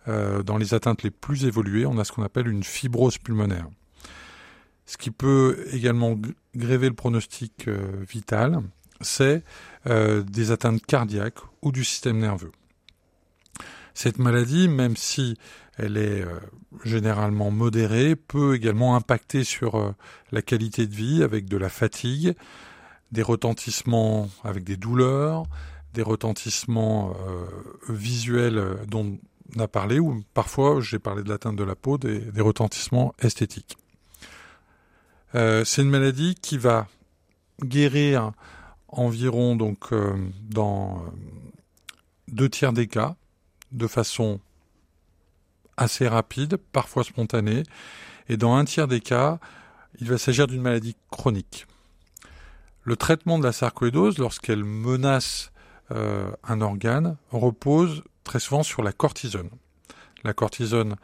Euh, 0.09 0.43
dans 0.43 0.57
les 0.57 0.75
atteintes 0.75 1.05
les 1.05 1.13
plus 1.13 1.45
évoluées, 1.45 1.87
on 1.87 1.99
a 1.99 2.05
ce 2.05 2.11
qu'on 2.11 2.25
appelle 2.25 2.49
une 2.49 2.65
fibrose 2.65 3.19
pulmonaire. 3.19 3.69
Ce 4.87 4.97
qui 4.97 5.13
peut 5.13 5.65
également 5.73 6.19
gréver 6.57 6.89
le 6.89 6.95
pronostic 6.95 7.69
euh, 7.69 8.05
vital, 8.09 8.63
c'est 9.01 9.43
des 9.85 10.53
atteintes 10.53 10.87
cardiaques 10.87 11.41
ou 11.61 11.73
du 11.73 11.83
système 11.83 12.19
nerveux. 12.19 12.53
Cette 13.95 14.19
maladie, 14.19 14.69
même 14.69 14.97
si 14.97 15.37
elle 15.77 15.97
est 15.97 16.23
euh, 16.23 16.39
généralement 16.85 17.51
modérée, 17.51 18.17
peut 18.17 18.55
également 18.55 18.97
impacter 18.97 19.45
sur 19.45 19.77
euh, 19.77 19.95
la 20.31 20.43
qualité 20.43 20.87
de 20.87 20.95
vie 20.95 21.23
avec 21.23 21.47
de 21.47 21.57
la 21.57 21.69
fatigue, 21.69 22.35
des 23.11 23.23
retentissements 23.23 24.29
avec 24.45 24.65
des 24.65 24.77
douleurs, 24.77 25.45
des 25.95 26.03
retentissements 26.03 27.15
euh, 27.27 27.47
visuels 27.89 28.79
dont 28.89 29.19
on 29.55 29.61
a 29.61 29.69
parlé, 29.69 29.99
ou 29.99 30.25
parfois, 30.33 30.81
j'ai 30.81 30.99
parlé 30.99 31.23
de 31.23 31.29
l'atteinte 31.29 31.57
de 31.57 31.65
la 31.65 31.75
peau, 31.75 31.99
des, 31.99 32.19
des 32.19 32.41
retentissements 32.41 33.15
esthétiques. 33.19 33.77
C'est 35.35 35.81
une 35.81 35.89
maladie 35.89 36.35
qui 36.35 36.59
va 36.59 36.89
guérir 37.63 38.33
environ 38.89 39.57
donc 39.57 39.89
dans 40.43 41.03
deux 42.29 42.51
tiers 42.51 42.75
des 42.75 42.87
cas, 42.87 43.17
de 43.73 43.87
façon 43.87 44.41
assez 45.77 46.07
rapide, 46.07 46.59
parfois 46.73 47.05
spontanée, 47.05 47.63
et 48.29 48.37
dans 48.37 48.55
un 48.55 48.65
tiers 48.65 48.89
des 48.89 49.01
cas, 49.01 49.39
il 50.01 50.09
va 50.09 50.19
s'agir 50.19 50.47
d'une 50.47 50.63
maladie 50.63 50.97
chronique. 51.11 51.67
Le 52.85 52.97
traitement 52.97 53.39
de 53.39 53.45
la 53.45 53.53
sarcoïdose, 53.53 54.19
lorsqu'elle 54.19 54.65
menace 54.65 55.53
euh, 55.91 56.31
un 56.45 56.61
organe, 56.61 57.17
repose 57.31 58.03
très 58.25 58.41
souvent 58.41 58.63
sur 58.63 58.83
la 58.83 58.93
cortisone. 58.93 59.51
La 60.25 60.33
cortisone 60.33 60.97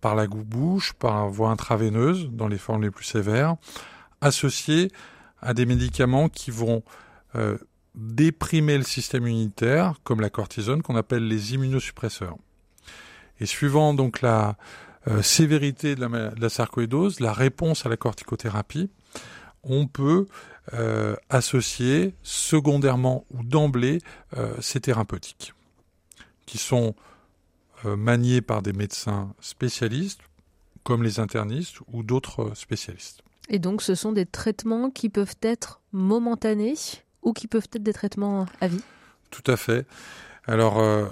par 0.00 0.14
la 0.14 0.26
bouche, 0.26 0.92
par 0.94 1.28
voie 1.28 1.50
intraveineuse, 1.50 2.28
dans 2.30 2.48
les 2.48 2.58
formes 2.58 2.82
les 2.82 2.90
plus 2.90 3.04
sévères, 3.04 3.56
associée 4.20 4.90
à 5.40 5.54
des 5.54 5.66
médicaments 5.66 6.28
qui 6.28 6.50
vont 6.50 6.82
euh, 7.36 7.58
déprimer 7.94 8.78
le 8.78 8.84
système 8.84 9.26
immunitaire, 9.26 9.94
comme 10.04 10.20
la 10.20 10.30
cortisone, 10.30 10.82
qu'on 10.82 10.96
appelle 10.96 11.26
les 11.26 11.54
immunosuppresseurs. 11.54 12.36
Et 13.40 13.46
suivant 13.46 13.92
donc 13.94 14.22
la 14.22 14.56
euh, 15.08 15.22
sévérité 15.22 15.94
de 15.94 16.06
la, 16.40 16.48
sarcoïdose, 16.48 17.20
la 17.20 17.32
réponse 17.32 17.84
à 17.84 17.88
la 17.88 17.96
corticothérapie, 17.96 18.88
on 19.64 19.86
peut 19.86 20.26
euh, 20.74 21.16
associer 21.28 22.14
secondairement 22.22 23.24
ou 23.30 23.42
d'emblée 23.42 23.98
euh, 24.36 24.54
ces 24.60 24.80
thérapeutiques, 24.80 25.54
qui 26.46 26.58
sont 26.58 26.94
maniés 27.84 28.42
par 28.42 28.62
des 28.62 28.72
médecins 28.72 29.34
spécialistes, 29.40 30.20
comme 30.84 31.02
les 31.02 31.18
internistes 31.18 31.78
ou 31.92 32.04
d'autres 32.04 32.52
spécialistes. 32.54 33.24
Et 33.48 33.58
donc 33.58 33.82
ce 33.82 33.96
sont 33.96 34.12
des 34.12 34.24
traitements 34.24 34.88
qui 34.88 35.08
peuvent 35.08 35.34
être 35.42 35.80
momentanés 35.90 36.76
ou 37.22 37.32
qui 37.32 37.46
peuvent 37.46 37.68
être 37.72 37.82
des 37.82 37.92
traitements 37.92 38.46
à 38.60 38.68
vie 38.68 38.82
Tout 39.30 39.50
à 39.50 39.56
fait. 39.56 39.86
Alors, 40.46 40.80
euh, 40.80 41.06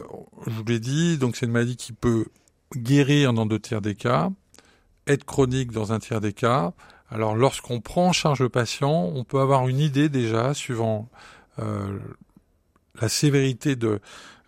je 0.46 0.51
vous 0.51 0.64
l'ai 0.64 0.81
dit, 0.81 1.16
donc 1.16 1.37
c'est 1.37 1.46
une 1.46 1.53
maladie 1.53 1.77
qui 1.77 1.92
peut 1.92 2.27
guérir 2.77 3.33
dans 3.33 3.46
deux 3.46 3.61
tiers 3.61 3.81
des 3.81 3.94
cas, 3.94 4.31
être 5.07 5.25
chronique 5.25 5.70
dans 5.70 5.92
un 5.92 5.99
tiers 6.01 6.20
des 6.20 6.33
cas. 6.33 6.73
Alors, 7.11 7.37
lorsqu'on 7.37 7.81
prend 7.81 8.09
en 8.09 8.12
charge 8.12 8.40
le 8.40 8.49
patient, 8.49 9.11
on 9.14 9.25
peut 9.25 9.40
avoir 9.40 9.68
une 9.68 9.79
idée 9.79 10.09
déjà, 10.09 10.55
suivant 10.55 11.09
euh, 11.59 11.99
la 13.01 13.09
sévérité 13.09 13.77
de, 13.77 14.01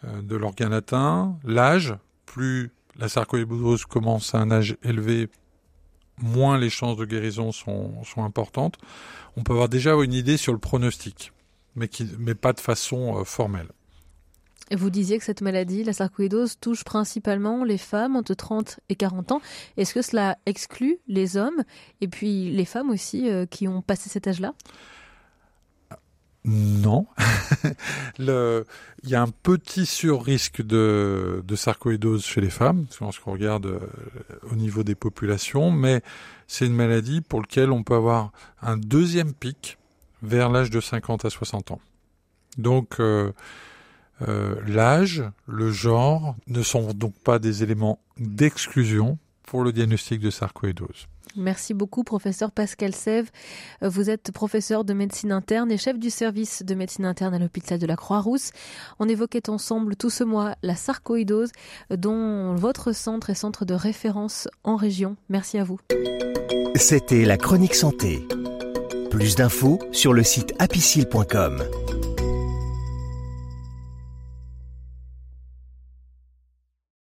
euh, 0.05 0.23
de 0.23 0.37
l'organe 0.37 0.73
atteint, 0.73 1.37
l'âge. 1.45 1.95
Plus 2.27 2.73
la 2.97 3.09
sarcoïdose 3.09 3.85
commence 3.85 4.35
à 4.35 4.39
un 4.39 4.51
âge 4.51 4.77
élevé, 4.83 5.29
moins 6.19 6.59
les 6.59 6.71
chances 6.71 6.97
de 6.97 7.05
guérison 7.05 7.53
sont 7.53 8.03
importantes. 8.17 8.79
On 9.37 9.43
peut 9.43 9.53
avoir 9.53 9.69
déjà 9.69 9.95
une 9.95 10.13
idée 10.13 10.37
sur 10.37 10.53
le 10.53 10.59
pronostic 10.59 11.33
mais, 11.75 11.89
qui, 11.89 12.09
mais 12.19 12.35
pas 12.35 12.53
de 12.53 12.61
façon 12.61 13.19
euh, 13.19 13.25
formelle. 13.25 13.69
Et 14.71 14.77
vous 14.77 14.89
disiez 14.89 15.19
que 15.19 15.25
cette 15.25 15.43
maladie, 15.43 15.85
la 15.85 15.93
sarcoïdose, 15.93 16.59
touche 16.59 16.83
principalement 16.83 17.63
les 17.63 17.77
femmes 17.77 18.17
entre 18.17 18.33
30 18.33 18.81
et 18.89 18.95
40 18.95 19.33
ans. 19.33 19.43
Est-ce 19.77 19.93
que 19.93 20.01
cela 20.01 20.39
exclut 20.47 20.99
les 21.09 21.37
hommes 21.37 21.63
et 22.01 22.09
puis 22.09 22.51
les 22.51 22.65
femmes 22.65 22.89
aussi 22.89 23.29
euh, 23.29 23.45
qui 23.45 23.69
ont 23.69 23.83
passé 23.83 24.09
cet 24.09 24.29
âge-là? 24.29 24.55
Non. 26.45 27.07
Le, 28.19 28.65
il 29.05 29.11
y 29.11 29.15
a 29.15 29.23
un 29.23 29.29
petit 29.29 29.87
sur-risque 29.87 30.63
de, 30.63 31.45
de, 31.47 31.55
sarcoïdose 31.55 32.25
chez 32.25 32.41
les 32.41 32.51
femmes, 32.51 32.87
lorsqu'on 33.01 33.33
regarde 33.33 33.67
euh, 33.67 33.81
au 34.51 34.57
niveau 34.57 34.83
des 34.83 34.95
populations, 34.95 35.71
mais 35.71 36.03
c'est 36.49 36.67
une 36.67 36.75
maladie 36.75 37.21
pour 37.21 37.43
laquelle 37.43 37.71
on 37.71 37.85
peut 37.85 37.95
avoir 37.95 38.33
un 38.61 38.77
deuxième 38.77 39.35
pic 39.35 39.79
vers 40.23 40.51
l'âge 40.51 40.71
de 40.71 40.81
50 40.81 41.25
à 41.25 41.31
60 41.31 41.73
ans. 41.73 41.81
Donc 42.59 43.01
euh, 43.01 43.33
euh, 44.29 44.57
l'âge, 44.67 45.25
le 45.47 45.71
genre 45.71 46.37
ne 46.47 46.63
sont 46.63 46.93
donc 46.93 47.15
pas 47.25 47.39
des 47.39 47.63
éléments 47.63 47.99
d'exclusion 48.19 49.19
pour 49.45 49.65
le 49.65 49.73
diagnostic 49.73 50.21
de 50.21 50.31
sarcoïdose. 50.31 51.09
Merci 51.37 51.73
beaucoup, 51.73 52.05
professeur 52.05 52.51
Pascal 52.51 52.95
Sève. 52.95 53.31
Vous 53.81 54.11
êtes 54.11 54.33
professeur 54.33 54.85
de 54.85 54.93
médecine 54.93 55.33
interne 55.33 55.73
et 55.73 55.79
chef 55.79 55.99
du 55.99 56.11
service 56.11 56.63
de 56.63 56.75
médecine 56.75 57.07
interne 57.07 57.33
à 57.33 57.39
l'hôpital 57.39 57.79
de 57.79 57.87
la 57.87 57.97
Croix-Rousse. 57.97 58.51
On 58.99 59.09
évoquait 59.09 59.49
ensemble 59.49 59.97
tout 59.97 60.11
ce 60.11 60.25
mois 60.25 60.57
la 60.63 60.77
sarcoïdose, 60.77 61.53
dont 61.91 62.55
votre 62.55 62.93
centre 62.93 63.31
est 63.31 63.35
centre 63.35 63.65
de 63.65 63.75
référence 63.75 64.47
en 64.63 64.77
région. 64.77 65.17
Merci 65.31 65.59
à 65.59 65.65
vous. 65.65 65.81
C'était 66.75 67.25
la 67.25 67.39
chronique 67.39 67.75
santé. 67.75 68.27
Plus 69.13 69.35
d'infos 69.35 69.79
sur 69.93 70.15
le 70.15 70.23
site 70.23 70.55
apicile.com. 70.59 71.63